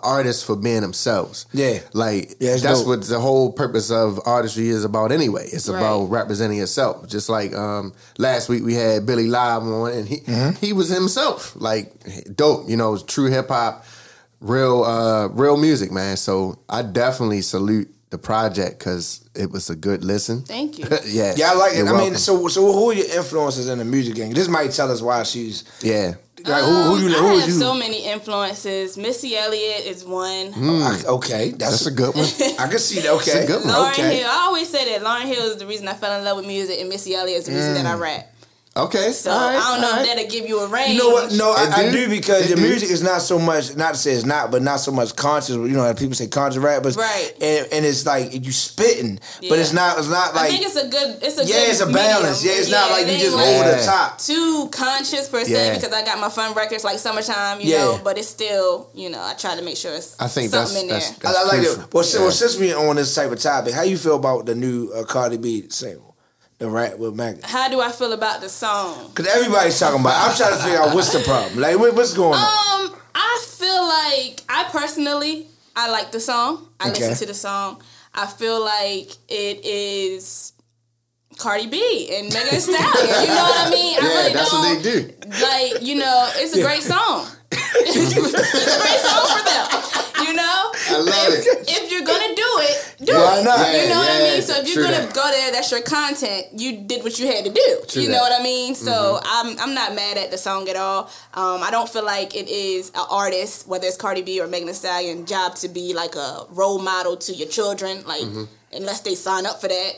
[0.04, 1.46] artists for being themselves.
[1.54, 1.80] Yeah.
[1.94, 2.88] Like Yeah, that's dope.
[2.88, 5.48] what the whole purpose of artistry is about anyway.
[5.52, 5.78] It's Right.
[5.80, 7.08] about representing yourself.
[7.08, 10.56] Just like um, last week we had Billy Live on and he Mm-hmm.
[10.66, 11.54] he was himself.
[11.56, 11.94] Like
[12.36, 13.86] dope, you know, it was true hip hop,
[14.42, 16.18] real uh, real music, man.
[16.18, 20.43] So I definitely salute the project because it was a good listen.
[20.43, 20.86] Thank you.
[21.05, 21.34] yeah.
[21.36, 21.80] Yeah, I like it.
[21.80, 24.34] You're I mean, so so who are your influences in the music game?
[24.34, 26.14] This might tell us why she's yeah.
[26.45, 27.55] like who, who you Um, I have you.
[27.55, 28.99] so many influences.
[28.99, 30.53] Missy Elliott is one.
[30.53, 32.26] I- okay, that's, That's a good one.
[32.59, 33.14] I can see that.
[33.14, 33.74] Okay, That's a good one.
[33.74, 34.18] Lauryn okay.
[34.18, 34.30] Hill.
[34.30, 36.80] I always say that Lauryn Hill is the reason I fell in love with music,
[36.80, 38.30] and Missy Elliott is the reason that I rap.
[38.76, 39.12] Okay.
[39.12, 40.94] So all right, I don't know all if that'll give you a range.
[40.94, 41.32] You know what?
[41.32, 41.92] No, I, I do.
[41.92, 42.64] do because It your do.
[42.64, 43.76] music is not so much.
[43.76, 45.52] Not to say it's not, but not so much conscious.
[45.56, 47.34] You know, how people say conscious rappers, Right.
[47.40, 50.00] And, and it's like you spitting, but it's not.
[50.00, 51.22] It's not like I like think it's a good.
[51.22, 52.42] It's a yeah, good it's a balance.
[52.42, 52.56] medium.
[52.56, 54.18] Yeah, it's not like you just ain't over the top.
[54.18, 55.76] too conscious per se Yeah.
[55.76, 57.78] because I got my fun records like summertime, you Yeah.
[57.78, 58.02] know.
[58.04, 60.82] But it's still, you know, I try to make sure it's I think something that's
[60.82, 61.32] in that's, there.
[61.32, 61.84] that's I, I like crucial.
[61.84, 61.94] it.
[61.94, 62.36] Well, since, well, Yeah.
[62.36, 65.38] since we on this type of topic, how you feel about the new uh, Cardi
[65.38, 66.12] B single,
[66.60, 67.41] the rap with Megan?
[67.43, 69.08] How do I feel about the song?
[69.14, 70.12] Because everybody's talking about.
[70.28, 70.32] it.
[70.32, 71.60] I'm trying to figure out what's the problem.
[71.60, 72.86] Like, what's going on?
[72.91, 76.70] Um, I feel like I personally I like the song.
[76.80, 76.99] I Okay.
[77.10, 77.82] listen to the song.
[78.14, 80.54] I feel like it is
[81.38, 83.22] Cardi B and Megan Thee Stallion.
[83.22, 83.97] You know what I mean?
[83.99, 85.14] I Yeah, really that's don't what they do.
[85.74, 85.82] like.
[85.82, 87.28] You know, it's a great song.
[87.51, 90.28] it's a great song for them.
[90.28, 91.70] You know, I love if, it.
[91.70, 93.43] if you're gonna it, do Why it.
[93.43, 93.74] not?
[93.74, 94.41] You know what I mean?
[94.41, 95.16] So if you're true gonna that.
[95.16, 96.47] go there, that's your content.
[96.54, 97.82] You did what you had to do.
[97.88, 98.30] True you know that.
[98.30, 98.76] what I mean?
[98.76, 99.28] So mm-hmm.
[99.30, 101.10] I'm I'm not mad at the song at all.
[101.34, 104.68] Um, I don't feel like it is an artist, whether it's Cardi B or Megan
[104.68, 108.04] Thee Stallion, job to be like a role model to your children.
[108.06, 108.43] Like mm-hmm.
[108.72, 109.93] unless they sign up for that,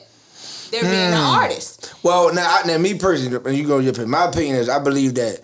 [0.71, 1.19] they're being an hmm.
[1.19, 1.93] artist.
[2.03, 4.11] Well, now, I, now, me personally, and you go your opinion.
[4.11, 5.41] My opinion is, I believe that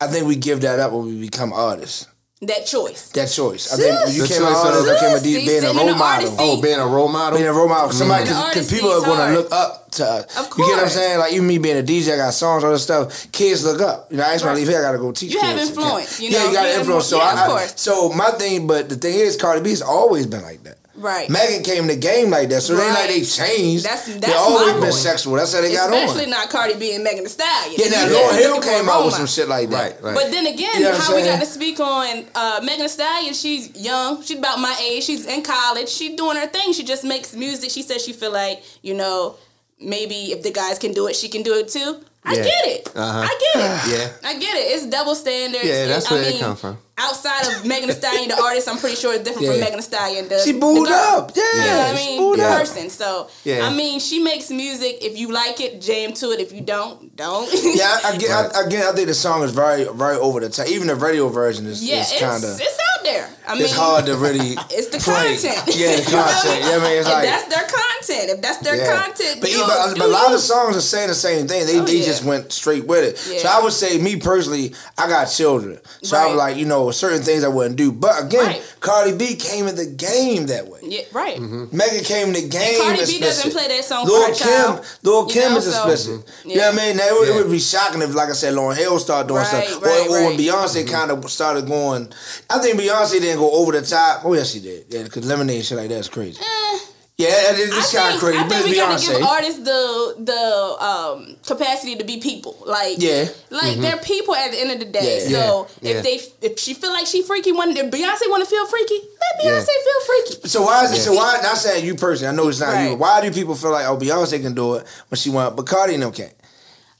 [0.00, 2.06] I think we give that up when we become artists.
[2.46, 3.08] That choice.
[3.10, 3.72] That choice.
[3.72, 5.72] I think when you The came an choice of- became a See, deep, being a
[5.72, 6.36] role model.
[6.38, 7.38] Oh, being a role model.
[7.38, 7.90] being a role model.
[7.90, 7.94] Mm.
[7.94, 10.36] Somebody, The because artist people are going to look up to us.
[10.38, 11.18] Of You get what I'm saying?
[11.18, 13.30] Like even me being a DJ, I got songs, all this stuff.
[13.32, 14.10] Kids look up.
[14.10, 14.78] You know, I ain't want to leave here.
[14.78, 15.32] I got to go teach.
[15.32, 17.06] You have influence, you yeah, know, you got you have influence.
[17.06, 17.72] So yeah, I, of I- course.
[17.80, 20.78] so my thing, but the thing is, Cardi B's always been like that.
[20.96, 21.28] Right.
[21.28, 23.28] Megan came to the game like that, so they ain't like they Right.
[23.28, 23.84] changed.
[23.84, 24.94] That's- that's they always been point.
[24.94, 25.34] sexual.
[25.34, 26.08] That's how they got Especially on.
[26.08, 27.74] Especially not Cardi B and Megan Thee Stallion.
[27.78, 29.76] Yeah, now You Lauryn Hill looking for a came out with some shit like that.
[29.76, 30.14] Right, right.
[30.14, 32.82] But then again, You know what I'm how we got to speak on uh, Megan
[32.82, 33.34] Thee Stallion?
[33.34, 34.22] She's young.
[34.22, 35.04] She's about my age.
[35.04, 35.88] She's in college.
[35.88, 36.72] She's doing her thing.
[36.72, 37.70] She just makes music.
[37.70, 39.36] She says she feel like you know
[39.78, 42.00] maybe if the guys can do it, she can do it too.
[42.24, 42.42] I Yeah.
[42.44, 42.88] get it.
[42.96, 43.20] Uh-huh.
[43.20, 43.98] I get it.
[43.98, 44.08] Yeah.
[44.30, 44.74] I get it.
[44.74, 45.64] It's double standards.
[45.64, 46.78] Yeah, that's I where it mean, come from.
[46.98, 49.50] Outside of Megan Thee Stallion, the artist, I'm pretty sure is different Yeah.
[49.52, 50.28] from Megan Thee Stallion.
[50.28, 50.94] The, She the booed girl.
[50.96, 51.32] up.
[51.36, 52.18] Yeah, You know what I mean?
[52.18, 52.88] booed the person.
[52.88, 53.66] So Yeah.
[53.66, 54.98] I mean, she makes music.
[55.02, 56.40] If you like it, jam to it.
[56.40, 57.52] If you don't, don't.
[57.52, 58.30] Yeah, I, I get.
[58.30, 60.68] I, again, I think the song is very, very over the top.
[60.68, 62.58] Even the radio version is, yeah, is kind of.
[62.58, 63.28] it's out there.
[63.46, 64.56] I mean, It's hard to really.
[64.70, 65.36] It's the play.
[65.36, 65.76] content.
[65.76, 66.60] Yeah, the You know what content.
[66.64, 67.24] Yeah, I mean, it's if like.
[67.24, 68.30] that's their content.
[68.30, 69.02] If that's their Yeah.
[69.02, 71.14] content, But, you even, know, but, uh, but a lot of songs are saying the
[71.14, 71.66] same thing.
[71.66, 72.06] They, Oh, they yeah.
[72.06, 73.18] just went straight with it.
[73.40, 75.78] So I would say, me personally, I got children.
[76.02, 77.90] So I was like, you know, certain things I wouldn't do.
[77.92, 78.76] But again, Right.
[78.80, 80.80] Cardi B came in the game that way.
[80.82, 81.38] Yeah, right.
[81.38, 81.76] Mm-hmm.
[81.76, 82.80] Megan came in the game.
[82.80, 84.86] Cardi B doesn't play that song Lil for her Kim, child.
[85.02, 86.20] Lil you Kim know, is so- explicit.
[86.26, 86.48] Mm-hmm.
[86.50, 86.70] You know Yeah.
[86.70, 86.96] what I mean?
[86.96, 89.38] Now, it, would- it would be shocking if, like I said, Lauryn Hill started doing
[89.40, 90.38] Right, stuff, right, or, or when right.
[90.38, 90.94] Beyonce mm-hmm.
[90.94, 92.08] kind of started going.
[92.50, 94.24] I think Beyonce didn't go over the top.
[94.24, 94.84] Oh yes, she did.
[94.88, 96.40] Yeah, because Lemonade and shit like that is crazy.
[96.40, 96.78] Eh,
[97.18, 97.92] Yeah, it- it's.
[97.94, 101.36] Kind of crazy, I but think it's we got to give artists the the um,
[101.46, 102.62] capacity to be people.
[102.66, 103.28] Like Yeah.
[103.50, 105.24] like they're people at the end of the day.
[105.26, 105.38] Yeah.
[105.40, 105.92] So Yeah.
[105.92, 109.00] if they if she feel like she freaky, when if Beyonce want to feel freaky,
[109.00, 109.50] let Yeah.
[109.52, 110.48] Beyonce feel freaky.
[110.48, 111.00] So why is it?
[111.00, 111.38] So why?
[111.42, 112.32] Not saying you personally.
[112.32, 112.74] I know it's not you.
[112.74, 112.88] Right.
[112.90, 115.64] But why do people feel like oh Beyonce can do it when she want, but
[115.66, 116.34] Cardi and them can't?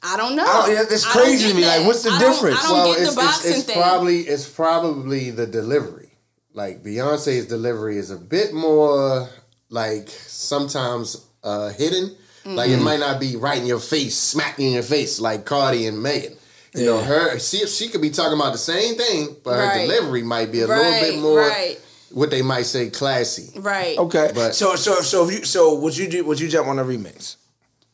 [0.02, 0.46] I don't know.
[0.46, 1.66] I don't- yeah, it's crazy to get me.
[1.66, 2.58] Like, what's the I don't- difference?
[2.60, 3.82] I don't well, get it's, the it's, boxing it's thing.
[3.82, 6.16] probably it's probably the delivery.
[6.54, 9.28] Like Beyonce's delivery is a bit more
[9.70, 12.16] like sometimes uh, hidden.
[12.44, 12.80] Like Mm-hmm.
[12.80, 16.00] it might not be right in your face, smacking in your face, like Cardi and
[16.00, 16.36] Megan.
[16.76, 19.80] You know, her see if she could be talking about the same thing, but her
[19.80, 21.76] delivery might be a little bit more right.
[22.12, 23.58] what they might say classy.
[23.58, 23.98] Right.
[23.98, 24.30] Okay.
[24.32, 26.84] But- so so so if you so would you do would you jump on a
[26.84, 27.34] remix?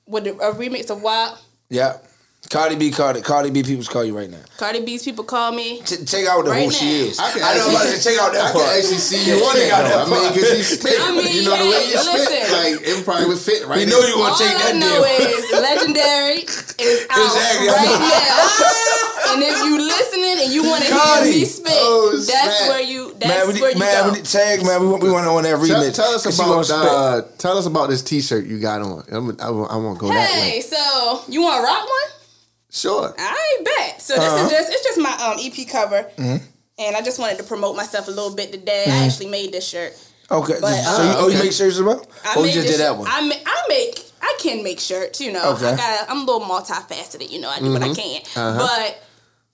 [0.06, 1.40] With a remix of what?
[1.70, 1.96] Yeah.
[2.50, 4.42] Cardi B Cardi Cardi B people call you right now.
[4.58, 5.80] Cardi B's people call me.
[5.82, 7.18] T- take out the Right who she is.
[7.18, 8.64] I can I know actually- about to take out that I part.
[8.66, 9.88] can actually see you on it Take out though.
[9.88, 10.34] I that mean, part.
[10.34, 12.52] because you spit, I mean, you know the way hey, you spit, listen.
[12.52, 13.78] like it probably would fit right.
[13.78, 15.32] We know you gonna All take I that know deal.
[15.32, 18.10] is Legendary is out Exactly, right know.
[18.20, 19.32] now.
[19.32, 21.30] and if you listening and you want to hear Cardi.
[21.30, 22.68] me spit, Oh, that's snap.
[22.68, 23.16] where you.
[23.16, 24.10] That's man, we where you man, go.
[24.12, 24.76] we need tag, man.
[24.82, 25.94] We want, we want to on that Tell, remix.
[25.96, 29.00] tell us 'Cause she about uh, tell us about this T-shirt you got on.
[29.08, 30.60] I'm, I, I want to go that Hey, way.
[30.60, 32.10] so you want to rock one?
[32.72, 33.14] Sure.
[33.18, 34.00] I bet.
[34.02, 34.44] So this Uh-huh.
[34.46, 36.40] is just it's just my um EP cover, Mhm.
[36.78, 38.84] and I just wanted to promote myself a little bit today.
[38.88, 39.94] I actually made this shirt.
[40.30, 40.56] Okay.
[40.60, 42.06] But, so you, uh, oh, you make shirts about?
[42.24, 43.06] I Oh, you just did that one.
[43.10, 45.20] I ma- I make I can make shirts.
[45.20, 45.68] You know, Okay.
[45.68, 47.30] I got I'm a little multifaceted.
[47.30, 48.22] You know, I do what I can.
[48.36, 48.58] Uh-huh.
[48.66, 49.02] But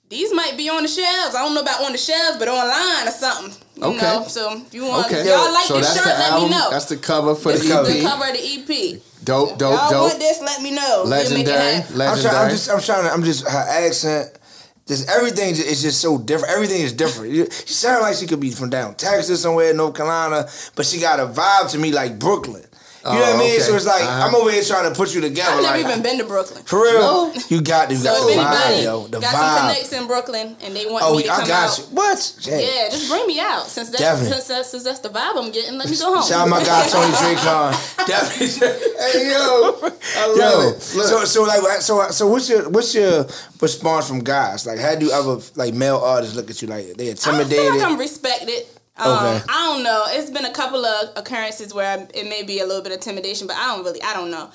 [0.09, 1.35] these might be on the shelves.
[1.35, 3.53] I don't know about on the shelves, but online or something.
[3.77, 3.97] You Okay.
[4.01, 5.21] know, so if you want, Okay.
[5.21, 6.51] if y'all like so this shirt, the let album.
[6.51, 6.71] me know.
[6.71, 7.87] That's the cover for this the EP.
[7.87, 9.03] the cover of the EP.
[9.29, 10.09] Dope, dope, y'all dope.
[10.09, 10.41] want this?
[10.41, 11.03] Let me know.
[11.05, 11.75] We'll make it Legendary.
[11.77, 12.51] I'm, trying, I'm legendary.
[12.51, 14.39] just, I'm trying to, I'm just, her accent,
[14.87, 16.55] just everything is is just so different.
[16.55, 17.53] Everything is different.
[17.53, 21.21] She sounds like she could be from down Texas somewhere, North Carolina, but she got
[21.21, 22.65] a vibe to me like Brooklyn.
[23.13, 23.53] You know what I Oh, mean?
[23.55, 23.61] okay.
[23.63, 24.27] So it's like, Uh-huh.
[24.29, 25.51] I'm over here trying to put you together.
[25.57, 26.63] I've never like, even been to Brooklyn.
[26.65, 27.33] For real?
[27.49, 29.07] You got to, you So got the vibe, yo.
[29.07, 31.71] The got some connects in Brooklyn and they want Oh, me to I come got
[31.71, 31.85] out, you.
[31.97, 32.37] What?
[32.43, 32.59] Yeah.
[32.59, 33.67] yeah, just bring me out.
[33.69, 36.27] Since that's since that's, since that's the vibe I'm getting, let me go home.
[36.29, 37.73] Shout out my guy Tony Draycon.
[38.07, 38.69] Definitely.
[38.99, 39.79] Hey yo,
[40.17, 40.81] I love Yo, it.
[40.83, 43.27] So so like so so what's your what's your
[43.61, 44.67] response from guys?
[44.67, 47.75] Like how do other like male artists look at you like they I feel intimidated?
[47.81, 48.67] like I'm respected.
[48.99, 49.45] Um, Okay.
[49.49, 50.05] I don't know.
[50.09, 53.47] It's been a couple of occurrences where it may be a little bit of intimidation,
[53.47, 54.03] but I don't really.
[54.03, 54.51] I don't know.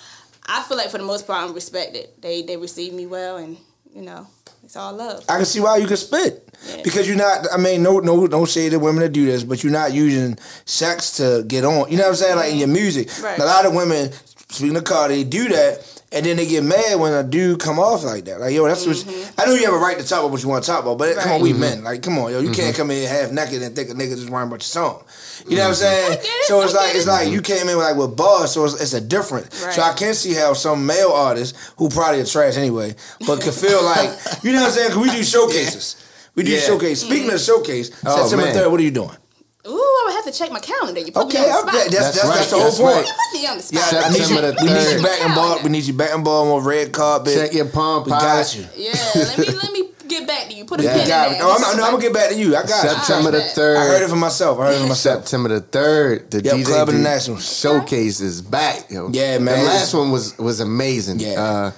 [0.45, 2.09] I feel like for the most part, I'm respected.
[2.19, 3.57] They they receive me well, and
[3.95, 4.27] you know,
[4.63, 5.23] it's all love.
[5.29, 6.49] I can see why you can spit.
[6.83, 9.63] Because you're not I mean no no no shade to women that do this, but
[9.63, 11.91] you're not using sex to get on.
[11.91, 12.35] You know what I'm saying?
[12.37, 13.09] Like in your music.
[13.21, 13.37] Right.
[13.37, 14.11] A lot of women,
[14.49, 18.03] speaking of Cardi, do that and then they get mad when a dude come off
[18.03, 18.39] like that.
[18.39, 19.41] Like, yo, that's what mm-hmm.
[19.41, 20.97] I know you have a right to talk about what you want to talk about,
[20.97, 21.59] but come on, we Right.
[21.59, 21.83] men.
[21.83, 22.61] Like, come on, yo, you mm-hmm.
[22.61, 25.03] can't come in half naked and think a nigga just rhyme about your song.
[25.47, 26.21] You know what I'm Mm-hmm.
[26.23, 26.31] saying?
[26.43, 29.01] So it's like it's like you came in like with bars, so it's, it's a
[29.01, 29.51] different.
[29.53, 32.95] So I can see how some male artists who probably are trash anyway,
[33.27, 34.09] but could feel like
[34.43, 34.89] you know what I'm saying?
[34.91, 35.95] 'Cause we do showcases.
[36.35, 36.59] We do Yeah.
[36.61, 37.01] showcase.
[37.01, 37.45] Speaking of mm-hmm.
[37.45, 38.53] showcase, Oh, September man.
[38.55, 38.71] third.
[38.71, 39.17] What are you doing?
[39.65, 40.99] Ooh, I would have to check my calendar.
[40.99, 41.73] You put Okay, me on the spot.
[41.73, 42.95] that- that's, that's, That's that's the right, whole that's point.
[42.95, 43.05] right.
[43.07, 43.93] You put me on the spot.
[43.93, 44.23] Yeah, I need you.
[44.25, 45.03] September the We need you 3rd.
[45.03, 45.59] back and ball.
[45.63, 47.33] We need you back and ball on red carpet.
[47.33, 48.65] Check your pump We got you.
[48.75, 50.65] Yeah, let me let me get back to you.
[50.65, 51.41] Put a Yeah, pin you got in there.
[51.43, 52.55] No, I'm, no, I'm gonna get back to you.
[52.57, 52.89] I got you.
[52.89, 53.77] September the third.
[53.77, 54.59] I heard it for myself.
[54.59, 55.23] I heard it for myself.
[55.23, 57.37] September the third, the Yep, DJ Club International.
[57.39, 58.91] showcase is back.
[58.91, 59.09] Yo.
[59.13, 59.59] Yeah, man.
[59.59, 61.21] The last one was was amazing.
[61.21, 61.41] Yeah.
[61.41, 61.71] Uh,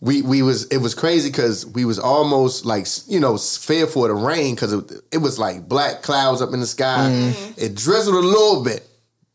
[0.00, 4.08] we we was it was crazy because we was almost like you know fearful of
[4.08, 7.08] the rain because it, it was like black clouds up in the sky.
[7.10, 7.52] Mm-hmm.
[7.58, 8.88] It drizzled a little bit,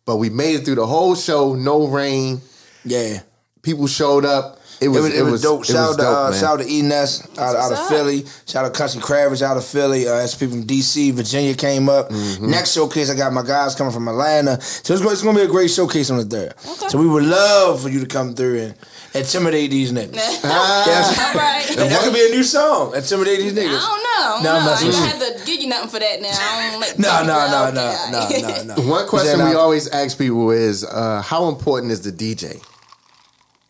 [0.05, 1.53] but we made it through the whole show.
[1.53, 2.41] No rain.
[2.84, 3.22] Yeah.
[3.61, 4.59] People showed up.
[4.82, 5.66] It It was was, it was dope.
[5.66, 7.88] Shout out to uh, shout out to E Ness out, out of.
[7.88, 8.26] Philly.
[8.45, 10.07] Shout out to Country Kravitz out of Philly.
[10.07, 12.09] Uh, that's people from DC, Virginia came up.
[12.09, 12.49] Mm-hmm.
[12.49, 14.59] Next showcase, I got my guys coming from Atlanta.
[14.61, 16.59] So it's going, it's going to be a great showcase on the third.
[16.89, 18.76] So we would love for you to come through and
[19.16, 20.16] intimidate these niggas.
[20.86, 21.18] Yes.
[21.20, 21.66] All right.
[21.89, 22.95] That could be a new song.
[22.95, 23.78] Intimidate these niggas.
[23.78, 24.49] I don't know.
[24.51, 26.22] No, I'm No, I messing ain't with gonna have to give you nothing for that
[26.22, 26.30] now.
[26.32, 28.89] I don't like No, take no, no, no, no, no, no.
[28.89, 32.61] One question we I- always ask people is, uh, how important is the DJ?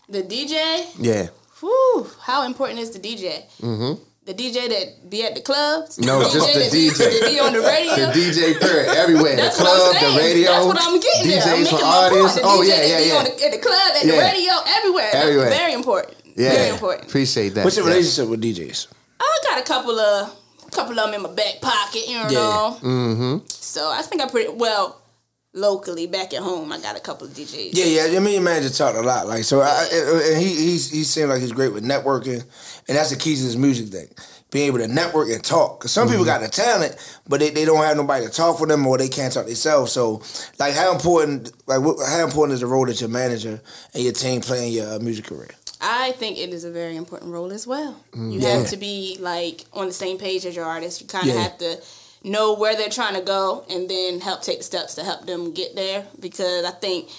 [0.10, 0.86] The DJ.
[1.00, 1.28] Yeah.
[1.62, 3.44] Whew, how important is the DJ?
[3.62, 4.02] Mm-hmm.
[4.26, 6.00] The DJ that be at the clubs?
[6.00, 6.98] No, just the that DJ.
[6.98, 8.08] That be on the radio?
[8.08, 9.36] The DJ period everywhere.
[9.36, 10.50] That's the what club, I'm the radio.
[10.52, 11.54] That's what I'm getting DJs there.
[11.54, 12.36] I'm for making artists.
[12.38, 13.16] The Oh DJ yeah, that yeah, be yeah.
[13.16, 15.10] On the, at the club, at the radio, everywhere.
[15.14, 15.50] That's Everywhere.
[15.50, 16.18] Very important.
[16.36, 16.54] yeah.
[16.54, 17.08] Very important.
[17.08, 17.64] Appreciate that.
[17.64, 17.94] What's your Yeah.
[17.94, 18.88] relationship with DJs?
[19.20, 20.34] I got a couple of
[20.72, 22.28] couple of them in my back pocket, you know.
[22.30, 22.80] Yeah.
[22.82, 23.38] Mm-hmm.
[23.48, 25.02] So I think I pretty well
[25.54, 26.72] locally back at home.
[26.74, 27.70] I got a couple of DJs.
[27.74, 28.18] Yeah, yeah.
[28.18, 29.28] I mean, your manager talked a lot.
[29.28, 29.88] Like, so, I,
[30.34, 32.44] and he he's, he seemed like he's great with networking,
[32.88, 34.08] and that's the key to this music thing.
[34.52, 35.80] Being able to network and talk.
[35.80, 36.96] Because some people got the talent,
[37.28, 39.92] but they, they don't have nobody to talk for them, or they can't talk themselves.
[39.92, 40.22] So,
[40.60, 43.60] like, how important like what, how important is the role that your manager
[43.94, 45.50] and your team play in your uh, music career?
[45.82, 47.98] I think it is a very important role as well.
[48.16, 48.60] You Yeah.
[48.60, 51.02] have to be like on the same page as your artist.
[51.02, 51.42] You kind of Yeah.
[51.42, 51.82] have to
[52.24, 55.52] know where they're trying to go and then help take the steps to help them
[55.54, 57.10] get there because I think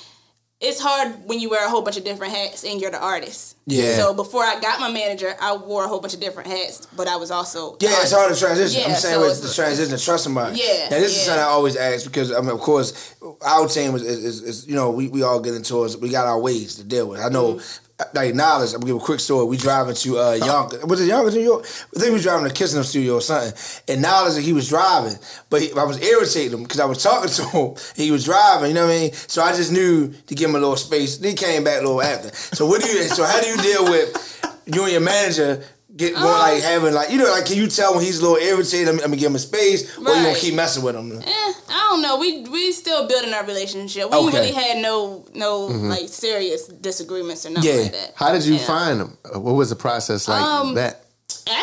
[0.61, 3.57] it's hard when you wear a whole bunch of different hats and you're the artist.
[3.67, 3.97] Yeah.
[3.97, 7.09] So before I got my manager, I wore a whole bunch of different hats, but
[7.09, 8.81] I was also Yeah, it's hard to transition.
[8.81, 10.59] Yeah, I'm saying so it's- the transition to trust somebody.
[10.59, 13.95] Yeah, Now this is something I always ask because I mean, of course, our team
[13.97, 15.97] is, is, is, is you know we, we all get into it.
[16.01, 17.21] We got our ways to deal with.
[17.21, 17.86] I know Mm-hmm.
[18.13, 18.75] Like Niledge.
[18.75, 19.47] I'm gonna give a quick story.
[19.47, 20.85] We driving to uh Yonkers.
[20.85, 21.65] Was it Yonkers, New York?
[21.65, 23.53] I think we was driving to Kissing Studio or something.
[23.89, 25.19] And Niledge that he was driving,
[25.49, 27.75] but he, I was irritating him because I was talking to him.
[27.97, 28.69] He was driving.
[28.69, 29.13] You know what I mean?
[29.13, 31.17] So I just knew to give him a little space.
[31.17, 32.35] Then he came back a little after.
[32.35, 33.03] So what do you?
[33.05, 35.65] So how do you deal with you and your manager?
[35.97, 38.23] Get going Um, like having like you know like can you tell when he's a
[38.23, 38.89] little irritated?
[38.89, 40.09] I'm, I'm gonna give him a space, right.
[40.09, 41.11] or you gonna keep messing with him?
[41.13, 42.19] Eh, I don't know.
[42.19, 44.11] We we still building our relationship.
[44.11, 44.37] We Okay.
[44.39, 45.89] really had no no Mhm.
[45.89, 48.13] like serious disagreements or nothing like that.
[48.15, 48.67] How did you Yeah.
[48.67, 49.17] find him?
[49.25, 51.05] Uh, What was the process like Um, that?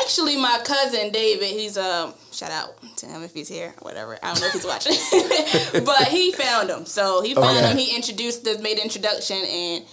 [0.02, 4.18] Actually, my cousin David, he's um shout out to him if he's here, whatever.
[4.24, 6.86] I don't know if he's watching, but he found him.
[6.86, 7.68] So he found Okay.
[7.68, 7.78] him.
[7.78, 9.84] He introduced us, made the introduction, and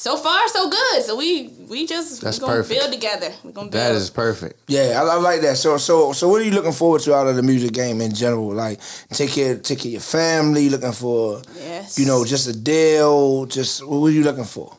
[0.00, 1.02] so far so good.
[1.02, 2.80] So we we just That's we gonna perfect.
[2.80, 3.30] build together.
[3.44, 3.82] We're gonna build.
[3.82, 4.60] That is perfect.
[4.68, 5.56] Yeah, I, I like that.
[5.56, 8.14] So, so, so, what are you looking forward to out of the music game in
[8.14, 8.52] general?
[8.54, 8.80] Like,
[9.10, 10.70] take care, take care of your family.
[10.70, 11.98] Looking for, Yes.
[11.98, 13.44] you know, just a deal.
[13.46, 14.72] Just what were you looking for?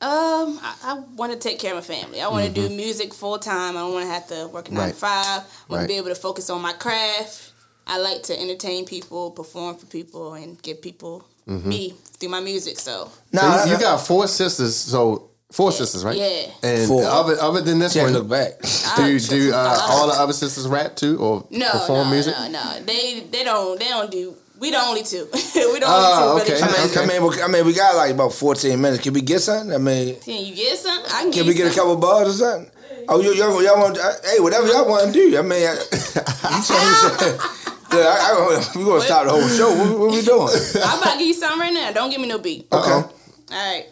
[0.00, 2.20] Um, I, I want to take care of my family.
[2.20, 2.76] I want to do Mhm.
[2.76, 3.76] music full time.
[3.76, 4.94] I don't want to have to work a nine Right.
[4.94, 5.26] to five.
[5.26, 5.80] I want Right.
[5.82, 7.52] to be able to focus on my craft.
[7.86, 11.64] I like to entertain people, perform for people, and give people Mhm.
[11.66, 12.78] me through my music.
[12.78, 16.16] So So you, you got four sisters, so four sisters, right?
[16.16, 16.46] Yeah.
[16.62, 17.04] And Four.
[17.04, 18.52] other other than this Can't one, look back.
[18.96, 22.34] Do you, do uh, all the other sisters rap too, or no, perform no, music?
[22.38, 22.80] no, no.
[22.84, 24.34] They they don't they don't do.
[24.60, 25.26] We the only two.
[25.32, 25.38] we
[25.80, 26.52] the Oh, only two.
[26.54, 26.62] okay.
[26.62, 29.02] I mean, I mean, we- I mean, we got like about fourteen minutes.
[29.02, 29.74] Can we get something?
[29.74, 31.10] I mean, Can you get something?
[31.12, 32.70] I can, can give we you get a couple bars or something?
[33.08, 33.98] Oh, you, y'all, y'all want?
[33.98, 35.36] uh, Hey, whatever y'all want to do.
[35.36, 37.38] I mean, I, you tell me.
[37.94, 39.68] Yeah, I, I, we gonna stop the whole show.
[39.74, 40.48] What, what we doing?
[40.84, 41.92] I'm about to give you something right now.
[41.92, 42.66] Don't give me no beat.
[42.72, 42.90] Okay.
[42.90, 43.06] All
[43.50, 43.86] right.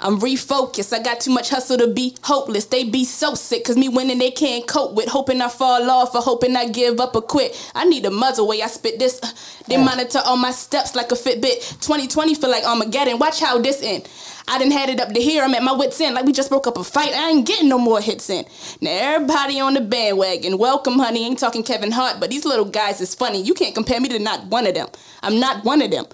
[0.00, 0.92] I'm refocused.
[0.92, 2.66] I got too much hustle to be hopeless.
[2.66, 5.08] They be so sick, cause me winning they can't cope with.
[5.08, 7.56] Hoping I fall off or hoping I give up or quit.
[7.74, 9.18] I need a muzzle way I spit this.
[9.20, 9.28] Uh,
[9.66, 11.80] They monitor all my steps like a Fitbit.
[11.80, 13.18] 2020 feel like Armageddon.
[13.18, 14.08] Watch how this end.
[14.46, 15.42] I done had it up to here.
[15.42, 16.14] I'm at my wits end.
[16.14, 17.12] Like we just broke up a fight.
[17.12, 18.44] I ain't getting no more hits in.
[18.80, 20.58] Now everybody on the bandwagon.
[20.58, 21.26] Welcome, honey.
[21.26, 23.42] Ain't talking Kevin Hart, but these little guys is funny.
[23.42, 24.86] You can't compare me to not one of them.
[25.24, 26.06] I'm not one of them.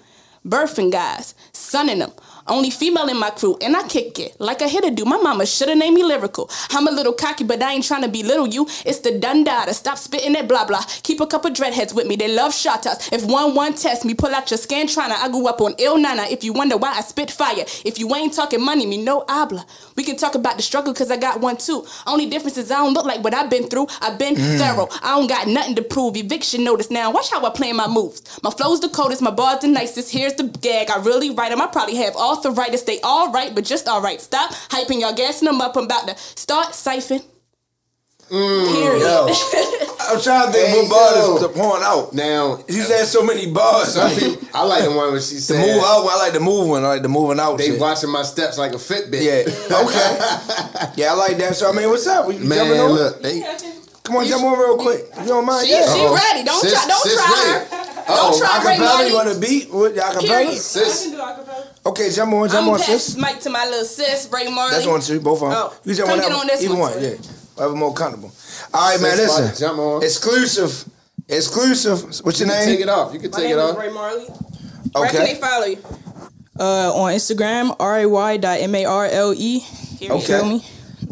[0.47, 2.13] Birthing guys, sonning them.
[2.47, 5.05] Only female in my crew, and I kick it like a hitter do.
[5.07, 6.51] My mama shoulda named me lyrical.
[6.71, 8.67] I'm a little cocky, but I ain't trying to belittle you.
[8.85, 9.73] It's the dundada.
[9.73, 10.83] Stop spitting that blah blah.
[11.03, 12.17] Keep a couple dreadheads with me.
[12.17, 13.11] They love shotas.
[13.13, 15.13] If one one test me, pull out your Scantrana.
[15.15, 16.25] I grew up on Il Nana.
[16.25, 19.65] If you wonder why I spit fire, if you ain't talking money, me no habla.
[19.97, 21.87] We can talk about the struggle cause I got one too.
[22.07, 23.87] Only difference is I don't look like what I've been through.
[24.03, 24.59] I've been Mm.
[24.59, 24.89] thorough.
[25.03, 26.17] I don't got nothing to prove.
[26.17, 27.11] Eviction notice now.
[27.11, 28.21] Watch how I play my moves.
[28.43, 30.11] My flow's the coldest, my bars the nicest.
[30.11, 30.91] Here's the gag.
[30.91, 31.61] I really write them.
[31.63, 32.15] I probably have
[32.45, 32.83] arthritis.
[32.83, 34.21] They all right, but just all right.
[34.21, 35.77] Stop hyping y'all, gassing them up.
[35.77, 37.21] I'm about to start siphon.
[38.31, 39.01] Mm, Period.
[39.03, 39.27] Yo,
[40.01, 42.15] I'm trying to think Hey, what bars to point out.
[42.15, 43.89] Now she's had so many bars.
[43.95, 46.07] Some people, I like the one where she The said, move out.
[46.09, 46.85] I like the move one.
[46.85, 47.59] I like the moving out.
[47.59, 47.81] They shit.
[47.81, 49.21] watching my steps like a Fitbit.
[49.21, 49.77] Yeah.
[49.77, 50.17] Okay.
[51.03, 51.55] yeah, I like that.
[51.55, 52.33] So I mean, what's up?
[52.33, 52.93] You Man, jumping on?
[52.93, 53.43] look, they,
[54.05, 55.05] Come on, jump on real quick.
[55.13, 55.67] If you don't mind.
[55.67, 55.93] She, yeah.
[55.95, 56.45] she ready.
[56.45, 56.87] Don't Sis- try.
[56.89, 57.61] Don't try her.
[57.61, 57.74] Uh-oh.
[58.07, 59.09] Don't try Ray Acapella, Money.
[59.09, 59.73] you want to beat?
[59.73, 60.21] What, acapella?
[60.27, 60.59] Period.
[60.59, 61.15] Sis.
[61.87, 63.17] Okay, jump on, jump I'm on, sis.
[63.17, 64.73] mic to my little sis, Ray Marley.
[64.75, 65.59] That's one too, both of them.
[65.59, 67.11] Oh, you jump come on get that on this Either one, one, yeah.
[67.55, 68.33] Whatever more comfortable.
[68.73, 69.45] All right, man, listen.
[69.45, 70.03] like, jump on.
[70.03, 70.85] Exclusive.
[71.29, 72.03] Exclusive.
[72.25, 72.67] What's your You name?
[72.67, 73.13] take it off.
[73.15, 73.79] You can My take name it is off.
[73.79, 74.25] Ray Marley.
[74.25, 75.35] Where can Okay.
[75.35, 75.79] they follow you?
[76.59, 79.65] Uh, on Instagram, R A Y dot M A R L E.
[80.01, 80.25] You Okay.
[80.27, 80.65] feel me?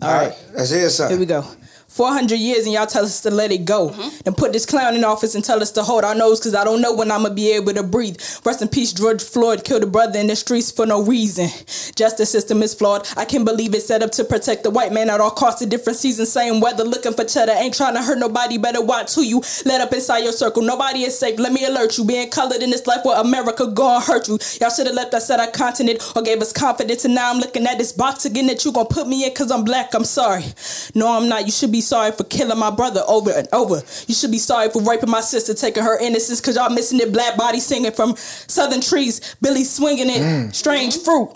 [0.03, 0.35] All right.
[0.55, 1.45] Let's hear Here we go.
[1.93, 3.91] 400 years and y'all tell us to let it go.
[3.91, 4.27] Mm-hmm.
[4.27, 6.65] and put this clown in office and tell us to hold our nose because I
[6.65, 8.17] don't know when I'm to be able to breathe.
[8.45, 11.49] Rest in peace, George Floyd killed a brother in the streets for no reason.
[11.95, 13.07] Justice system is flawed.
[13.17, 15.61] I can't believe it's set up to protect the white man at all costs.
[15.63, 17.53] A different seasons, same weather, looking for cheddar.
[17.53, 18.57] Ain't trying to hurt nobody.
[18.57, 20.63] Better watch who you let up inside your circle.
[20.63, 21.39] Nobody is safe.
[21.39, 22.05] Let me alert you.
[22.05, 24.39] Being colored in this life where America gonna hurt you.
[24.61, 27.05] Y'all should have left us at our continent or gave us confidence.
[27.05, 29.51] And now I'm looking at this box again that you gonna put me in because
[29.51, 29.95] I'm black.
[29.95, 30.45] I'm sorry.
[30.95, 31.45] No, I'm not.
[31.45, 33.83] You should be sorry for killing my brother over and over.
[34.07, 37.13] You should be sorry for raping my sister, taking her innocence because y'all missing it.
[37.13, 39.37] Black body singing from southern trees.
[39.43, 40.23] Billy swinging it.
[40.23, 40.55] Mm.
[40.55, 41.31] Strange fruit.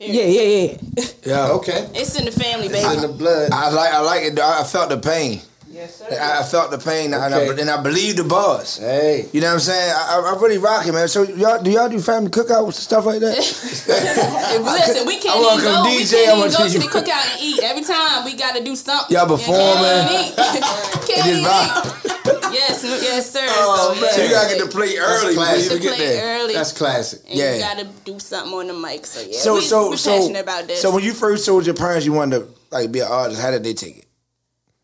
[0.00, 1.04] Yeah, yeah, yeah.
[1.24, 1.48] Yeah.
[1.52, 1.88] Okay.
[1.94, 2.80] It's in the family, baby.
[2.80, 3.52] It's in the blood.
[3.52, 4.40] I like I like it.
[4.40, 5.40] I I felt the pain.
[5.72, 6.06] Yes, sir.
[6.12, 8.76] I, I felt the pain, and, I, and I believe the boss.
[8.76, 9.26] Hey.
[9.32, 9.90] You know what I'm saying?
[9.96, 11.08] I, I I really rock it, man.
[11.08, 13.36] So y'all, do y'all do family cookouts and stuff like that?
[14.62, 15.90] Listen, we can't I wanna even come go.
[15.90, 17.60] We DJ, can't I even wanna go to the cookout and eat.
[17.62, 19.16] Every time we got to do something.
[19.16, 20.04] Y'all And performing.
[20.06, 20.36] Can't eat.
[21.08, 22.52] Can't eat.
[22.52, 23.40] Yes, yes, sir.
[23.48, 24.10] Oh, so, man.
[24.16, 24.24] yeah.
[24.24, 26.40] You gotta get the plate early before you even get there.
[26.42, 26.54] early.
[26.54, 27.22] That's classic.
[27.28, 27.54] and Yeah.
[27.54, 29.06] you got to do something on the mic.
[29.06, 30.82] So yeah, So we, so we so passionate about this.
[30.82, 33.50] so when you first told your parents you wanted to like be an artist, how
[33.50, 34.04] did they take it?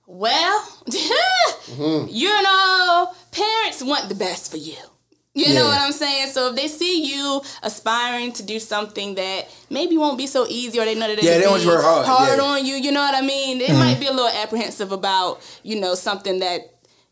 [0.08, 0.66] Well,
[1.68, 2.06] Mm-hmm.
[2.08, 4.76] you know, parents want the best for you.
[5.34, 6.28] You know what I'm saying?
[6.32, 10.80] So if they see you aspiring to do something that maybe won't be so easy,
[10.80, 12.44] or they know that Yeah, it'll they want be you to work hard, yeah.
[12.44, 13.58] on you, you know what I mean?
[13.58, 13.78] They Mhm.
[13.78, 16.62] might be a little apprehensive about you know something that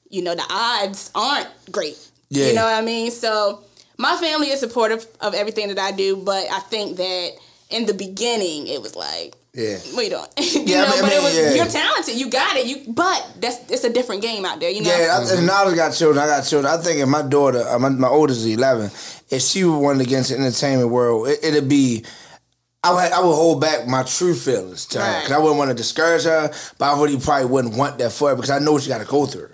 [0.09, 1.99] you know the odds aren't great.
[2.30, 2.47] Yeah.
[2.47, 3.11] You know what I mean?
[3.12, 3.61] So
[3.99, 7.30] my family is supportive of everything that I do, but I think that
[7.70, 9.78] in the beginning it was like Yeah.
[9.94, 10.26] what you doing?
[10.36, 11.54] you Yeah, I know, mean- but it was yeah.
[11.54, 12.66] you're talented, you got it.
[12.66, 14.90] You but that's it's a different game out there, you know.
[14.96, 16.22] Yeah, I, and now I got children.
[16.22, 16.72] I got children.
[16.72, 18.90] I think if my daughter, uh, my, my oldest is eleven,
[19.30, 22.04] if she were one against the entertainment world, it, it'd be.
[22.84, 25.70] I would, I would hold back my true feelings to her because I wouldn't want
[25.70, 28.74] to discourage her, but I really probably wouldn't want that for her because I know
[28.74, 29.48] what she got to go through,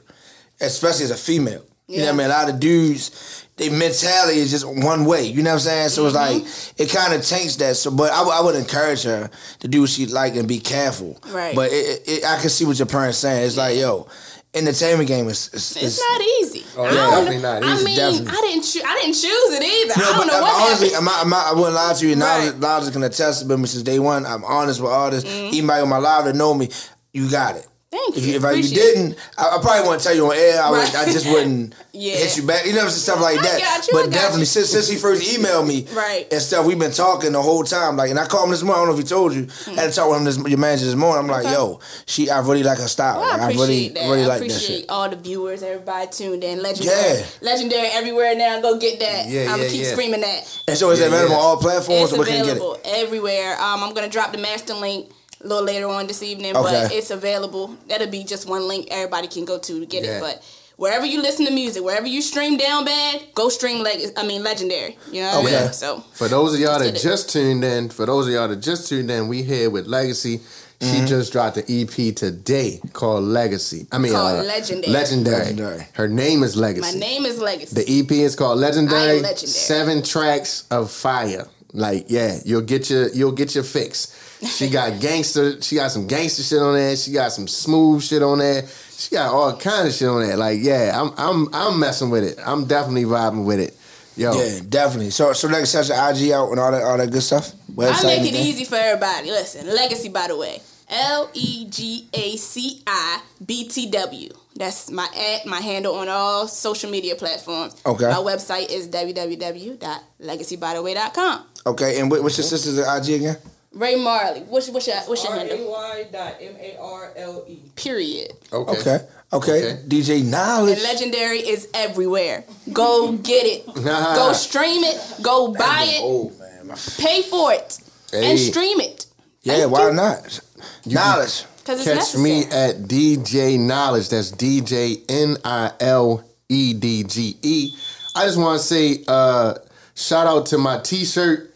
[0.60, 1.64] especially as a female.
[1.88, 2.26] You know what I mean?
[2.26, 5.26] A lot of dudes, their mentality is just one way.
[5.26, 5.88] You know what I'm saying?
[5.90, 6.42] So it's like
[6.78, 7.76] it kind of taints that.
[7.76, 9.30] So, but I, would- I would encourage her
[9.60, 11.18] to do what she like and be careful.
[11.30, 11.54] Right.
[11.54, 13.44] But it, it, it, I can see what your parents saying.
[13.44, 14.08] It's like, yo,
[14.54, 15.48] entertainment game is.
[15.52, 16.64] is, It's not easy.
[16.76, 18.28] Oh, I yeah, don't definitely know- not I mean, definitely.
[18.28, 18.62] I didn't.
[18.64, 20.00] Choo- I didn't choose it either.
[20.00, 20.98] No, I don't but know I'm what honestly, happened.
[20.98, 22.16] I'm not, I'm not, I wouldn't lie to you.
[22.16, 24.24] Niledge, Niledge can attest to me since day one.
[24.26, 25.28] I'm honest with artists.
[25.28, 25.46] Mm-hmm.
[25.48, 26.70] Anybody on my live that know me,
[27.12, 27.66] you got it.
[27.92, 28.30] Thank If you.
[28.32, 30.62] you, if I, you didn't, I, I probably wouldn't tell you on air.
[30.62, 30.94] I, would, Right.
[30.96, 32.14] I just wouldn't Yeah.
[32.16, 32.64] hit you back.
[32.64, 33.60] You know, stuff like that.
[33.60, 34.46] got you, I but got definitely, you.
[34.46, 36.26] since, since he first emailed me Right.
[36.32, 37.98] and stuff, we've been talking the whole time.
[37.98, 38.80] Like, and I called him this morning.
[38.82, 39.46] I don't know if he told you.
[39.66, 41.24] I had to talk with him, this, your manager this morning.
[41.24, 41.52] I'm like, Okay.
[41.52, 43.20] yo, she, I really like her style.
[43.20, 44.00] Well, I like, I really, appreciate that.
[44.08, 44.88] really I like that appreciate shit.
[44.90, 46.62] all the viewers, everybody tuned in.
[46.62, 47.24] Legendary, Yeah.
[47.42, 48.58] legendary everywhere now.
[48.62, 49.28] Go get that.
[49.28, 49.92] Yeah, I'm gonna keep yeah.
[49.92, 50.60] screaming that.
[50.66, 51.40] And so is Yeah, it available yeah.
[51.40, 52.04] on all platforms?
[52.04, 52.50] It's or where can get it?
[52.56, 53.60] available everywhere.
[53.60, 55.10] Um, I'm gonna drop the master link
[55.42, 56.84] a little later on this evening, Okay.
[56.84, 57.76] but it's available.
[57.88, 60.18] That'll be just one link everybody can go to to get Yeah.
[60.18, 60.20] it.
[60.20, 60.42] But
[60.76, 64.00] wherever you listen to music, wherever you stream down bad, go stream leg.
[64.16, 64.96] I mean legendary.
[65.10, 65.64] You know what I Okay.
[65.64, 65.72] mean?
[65.72, 67.02] So For those of y'all that Did it.
[67.02, 70.40] just tuned in, for those of y'all that just tuned in, we here with Legaci.
[70.80, 71.06] She Mm-hmm.
[71.06, 73.86] just dropped an EP today called Legaci.
[73.92, 74.92] I mean, Called uh, Legendary.
[74.92, 75.38] Legendary.
[75.38, 75.86] Legendary.
[75.92, 76.80] Her name is Legaci.
[76.80, 77.70] my name is Legaci.
[77.70, 79.20] The EP is called Legendary.
[79.20, 79.46] legendary.
[79.46, 81.46] Seven tracks of fire.
[81.72, 84.08] Like, yeah, you'll get your you'll get your fix.
[84.46, 85.60] She got gangster.
[85.62, 86.96] She got some gangster shit on there.
[86.96, 88.66] She got some smooth shit on there.
[88.96, 90.36] She got all kind of shit on there.
[90.36, 92.38] Like, yeah, I'm I'm I'm messing with it.
[92.44, 93.76] I'm definitely vibing with it.
[94.16, 95.10] Yo, Yeah, definitely.
[95.10, 97.52] So, so like, such an IG out and all that, all that good stuff.
[97.78, 98.34] I make it everything?
[98.34, 99.30] easy for everybody.
[99.30, 104.28] Listen, Legaci, by the way, L E G A C I B T W.
[104.54, 107.74] That's my ad, my handle on all social media platforms.
[107.86, 108.04] Okay.
[108.04, 111.46] My website is www.legacybytheway.com.
[111.64, 113.36] Okay, and what's your sister's IG again?
[113.74, 115.74] Ray Marley, what's what's your what's your handle?
[115.74, 117.58] R-A-Y dot M-A-R-L-E.
[117.76, 118.32] Period.
[118.52, 118.78] okay.
[118.78, 118.98] Okay.
[119.32, 119.78] Okay.
[119.88, 120.72] DJ Niledge.
[120.74, 122.44] And Legendary is everywhere.
[122.72, 123.66] Go get it.
[123.74, 125.00] Go stream it.
[125.22, 126.00] Go buy it.
[126.02, 127.78] Oh man, Pay for it.
[128.10, 128.30] Hey.
[128.30, 129.06] And stream it.
[129.42, 130.40] Yeah, why not?
[130.84, 131.46] Niledge.
[131.64, 132.22] It's Catch necessary.
[132.24, 134.10] me at DJ Niledge.
[134.10, 137.72] That's DJ N I L E D G E.
[138.14, 139.54] I just want to say uh,
[139.94, 141.51] shout out to my T-shirt.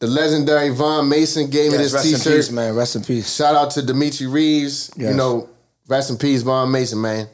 [0.00, 2.36] The legendary Von Mason gave me Yes, this rest in T-shirt.
[2.36, 2.74] peace, man.
[2.74, 3.34] Rest in peace.
[3.34, 4.90] Shout out to Dimitri Reeves.
[4.96, 5.48] You know,
[5.88, 7.26] rest in peace, Von Mason, man.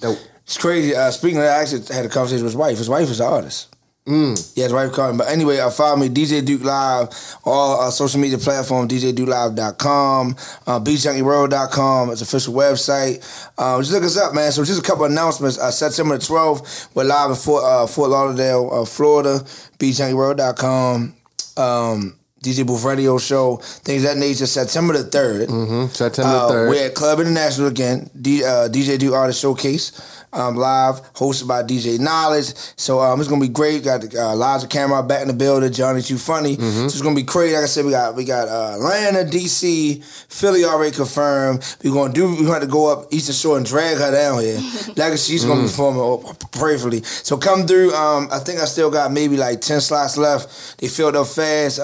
[0.00, 0.18] Dope.
[0.44, 0.96] It's crazy.
[0.96, 2.78] Uh, speaking of that, I actually had a conversation with his wife.
[2.78, 3.68] His wife is an artist.
[4.06, 4.56] Mm.
[4.56, 5.18] Yeah, his wife called him.
[5.18, 7.10] But anyway, uh, follow me, DJ Duke Live,
[7.44, 10.36] all uh, social media platforms, DJDukeLive.com,
[10.66, 13.22] uh, BeatJunkieWorld.com, it's official website.
[13.56, 14.50] Uh, just look us up, man.
[14.50, 15.58] So just a couple announcements.
[15.58, 19.44] Uh, September the 12th, we're live in Fort, uh, Fort Lauderdale, uh, Florida,
[19.78, 21.14] BeatJunkieWorld.com.
[21.60, 24.46] Um, DJ Booth Radio Show, things of that nature.
[24.46, 25.46] September the 3rd.
[25.48, 25.86] Mm-hmm.
[25.92, 26.68] September Uh, 3rd.
[26.70, 28.08] We're at Club International again.
[28.18, 29.92] D, uh, DJ Do Artist Showcase
[30.32, 32.72] um, live, hosted by DJ Niledge.
[32.76, 33.84] So um, it's gonna be great.
[33.84, 35.70] Got uh, Elijah Camera back in the building.
[35.72, 36.56] Johnny Too Funny.
[36.56, 36.78] Mm-hmm.
[36.82, 37.52] So it's gonna be great.
[37.52, 41.62] Like I said, we got we got uh, Atlanta, DC, Philly already confirmed.
[41.84, 42.28] We're gonna do.
[42.40, 44.60] We're gonna go up Eastern Shore and drag her down here.
[44.96, 45.70] like she's gonna be Mm.
[45.70, 47.02] performing oh, prayerfully.
[47.02, 47.92] So come through.
[47.94, 50.78] Um, I think I still got maybe like ten slots left.
[50.78, 51.80] They filled up fast.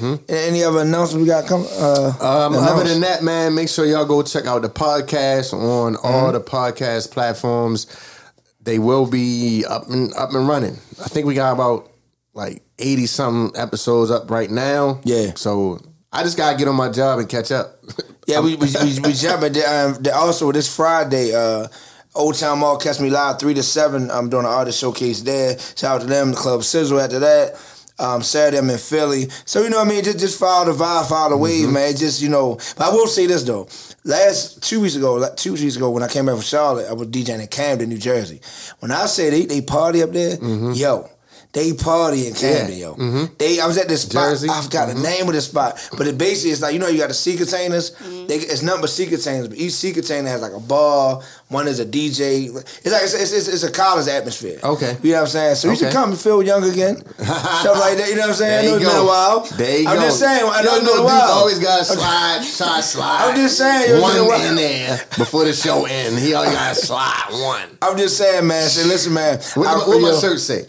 [0.00, 1.66] Uh, Any other announcements we got coming?
[1.66, 2.24] Uh, Mm-hmm.
[2.24, 6.24] Um, other than that, man, make sure y'all go check out the podcast on all
[6.24, 6.32] Mm-hmm.
[6.32, 7.86] the podcast platforms.
[8.60, 10.74] They will be up and up and running.
[11.00, 11.90] I think we got about
[12.34, 15.00] like eighty something episodes up right now.
[15.04, 15.32] Yeah.
[15.34, 15.80] So
[16.12, 17.78] I just gotta get on my job and catch up.
[18.24, 21.34] Yeah, we we we, we jump at the, um, also this Friday.
[21.34, 21.66] Uh,
[22.14, 24.12] Old Town Mall catch me live three to seven.
[24.12, 25.58] I'm doing an artist showcase there.
[25.58, 26.30] Shout out to them.
[26.30, 27.56] The Club Sizzle after that.
[27.98, 29.28] Um, Saturday I'm in Philly.
[29.44, 30.02] So you know what I mean.
[30.04, 31.94] Just just follow the vibe, follow the wave, man.
[31.96, 32.56] Just you know.
[32.76, 33.68] But I will say this though.
[34.04, 36.94] Last two weeks ago, like two weeks ago when I came back from Charlotte, I
[36.94, 38.40] was DJing in Camden, New Jersey.
[38.80, 40.38] When I say they they party up there,
[40.74, 41.08] yo.
[41.52, 42.86] They party in Camden, Yeah.
[42.86, 42.94] yo.
[42.94, 43.36] Mhm.
[43.36, 44.30] They, I was at this spot.
[44.30, 44.48] Jersey.
[44.48, 46.96] I forgot the name of the spot, but it basically it's like you know you
[46.98, 47.90] got the sea containers.
[48.00, 51.20] They, it's nothing but sea containers, but each sea container has like a bar.
[51.48, 52.46] One is a DJ.
[52.56, 54.60] It's like it's, it's, it's a college atmosphere.
[54.64, 54.96] Okay.
[55.02, 55.54] You know what I'm saying?
[55.56, 56.96] So you should come and feel young again.
[57.18, 58.06] Stuff like that.
[58.08, 58.58] You know what I'm saying?
[58.58, 59.40] I know you it's been a while.
[59.58, 59.90] There you go.
[59.90, 60.02] I'm go.
[60.04, 60.44] just saying.
[60.50, 61.20] I know Y'all it's been a while.
[61.26, 63.28] Duke always got to slide, try to slide.
[63.28, 64.00] I'm just saying.
[64.00, 64.48] one been while.
[64.48, 66.22] in there before the show ends.
[66.22, 67.68] He always got to slide one.
[67.82, 68.66] I'm just saying, man.
[68.70, 69.38] Say, listen, man.
[69.52, 70.68] What, I- what my yo, shirt say?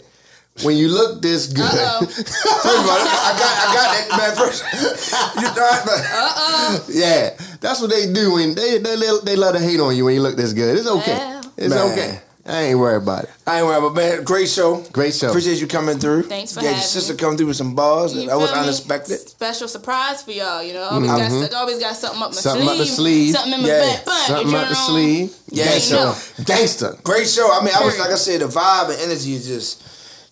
[0.62, 4.36] When you look this good, First of all, I got, I got that, man.
[4.36, 4.62] First,
[5.42, 7.30] you thought, uh oh, yeah,
[7.60, 8.34] that's what they do.
[8.34, 8.94] When they they
[9.24, 10.78] they love to hate on you when you look this good.
[10.78, 11.40] It's okay.
[11.56, 11.92] It's Man.
[11.92, 12.20] okay.
[12.46, 13.30] I ain't worried about it.
[13.46, 14.82] I ain't worried, but man, great show.
[14.92, 15.30] Great show.
[15.30, 16.24] Appreciate you coming through.
[16.24, 17.18] Thanks for yeah, your sister me.
[17.18, 18.14] come through with some balls.
[18.14, 18.58] You that was me?
[18.58, 19.18] unexpected.
[19.18, 20.82] Special surprise for y'all, you know.
[20.82, 21.50] Always, Mhm.
[21.50, 22.80] got, always got something up my Something sleeve.
[22.80, 23.34] up the sleeve.
[23.34, 23.80] Something in my Yeah.
[23.80, 24.26] back pocket.
[24.26, 25.34] Something up the sleeve.
[25.50, 26.96] Yeah, Ain't so no- Gangster.
[27.02, 27.50] great show.
[27.50, 29.82] I mean, I was like I said, the vibe and energy is just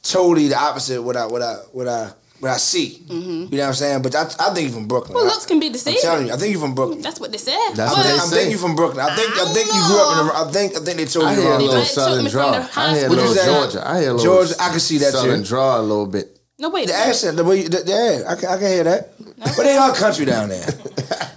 [0.02, 3.04] totally the opposite of what I what I what I what I see.
[3.08, 4.02] You know what I'm saying?
[4.02, 5.14] But I, I think you from Brooklyn.
[5.14, 5.98] Well, looks can be deceiving.
[5.98, 7.00] I'm telling you, I think you from Brooklyn.
[7.00, 7.56] That's what they said.
[7.74, 8.36] That's I what think, they I say.
[8.36, 9.06] think you from Brooklyn.
[9.06, 10.26] I think I think you grew up in.
[10.26, 12.50] The, I think I think they told I you hear a little They southern draw.
[12.50, 13.46] I high hear a little What'd you say?
[13.46, 13.88] Georgia.
[13.88, 15.48] I hear a little Georgia, I can see that southern too.
[15.48, 16.38] draw a little bit.
[16.58, 16.86] No, wait.
[16.88, 19.11] The accent, the way, you, the, yeah, I can, I can hear that.
[19.56, 20.66] But they all country down there.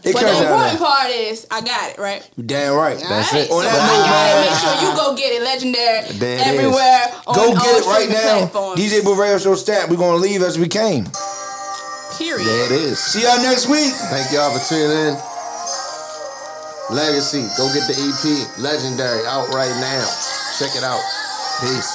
[0.06, 0.78] They But the important there.
[0.78, 2.22] part is, I got it, right?
[2.38, 2.94] You damn right.
[2.94, 3.52] That's Alright, it.
[3.52, 4.38] On so that I note, got it.
[4.38, 4.46] man.
[4.46, 5.42] Make sure you go get it.
[5.42, 6.02] Legendary.
[6.22, 6.54] There it is.
[6.54, 7.02] everywhere.
[7.26, 8.38] On Go all get it right now.
[8.46, 8.78] platforms.
[8.78, 9.90] DJ Booth Radio Show stamp.
[9.90, 11.10] We're gonna leave as we came.
[12.22, 12.46] Period.
[12.46, 13.00] There it is.
[13.02, 13.90] See y'all next week.
[14.14, 15.18] Thank y'all for tuning in.
[16.94, 17.50] Legaci.
[17.58, 18.22] Go get the EP.
[18.62, 19.26] Legendary.
[19.26, 20.06] Out right now.
[20.62, 21.02] Check it out.
[21.66, 21.95] Peace.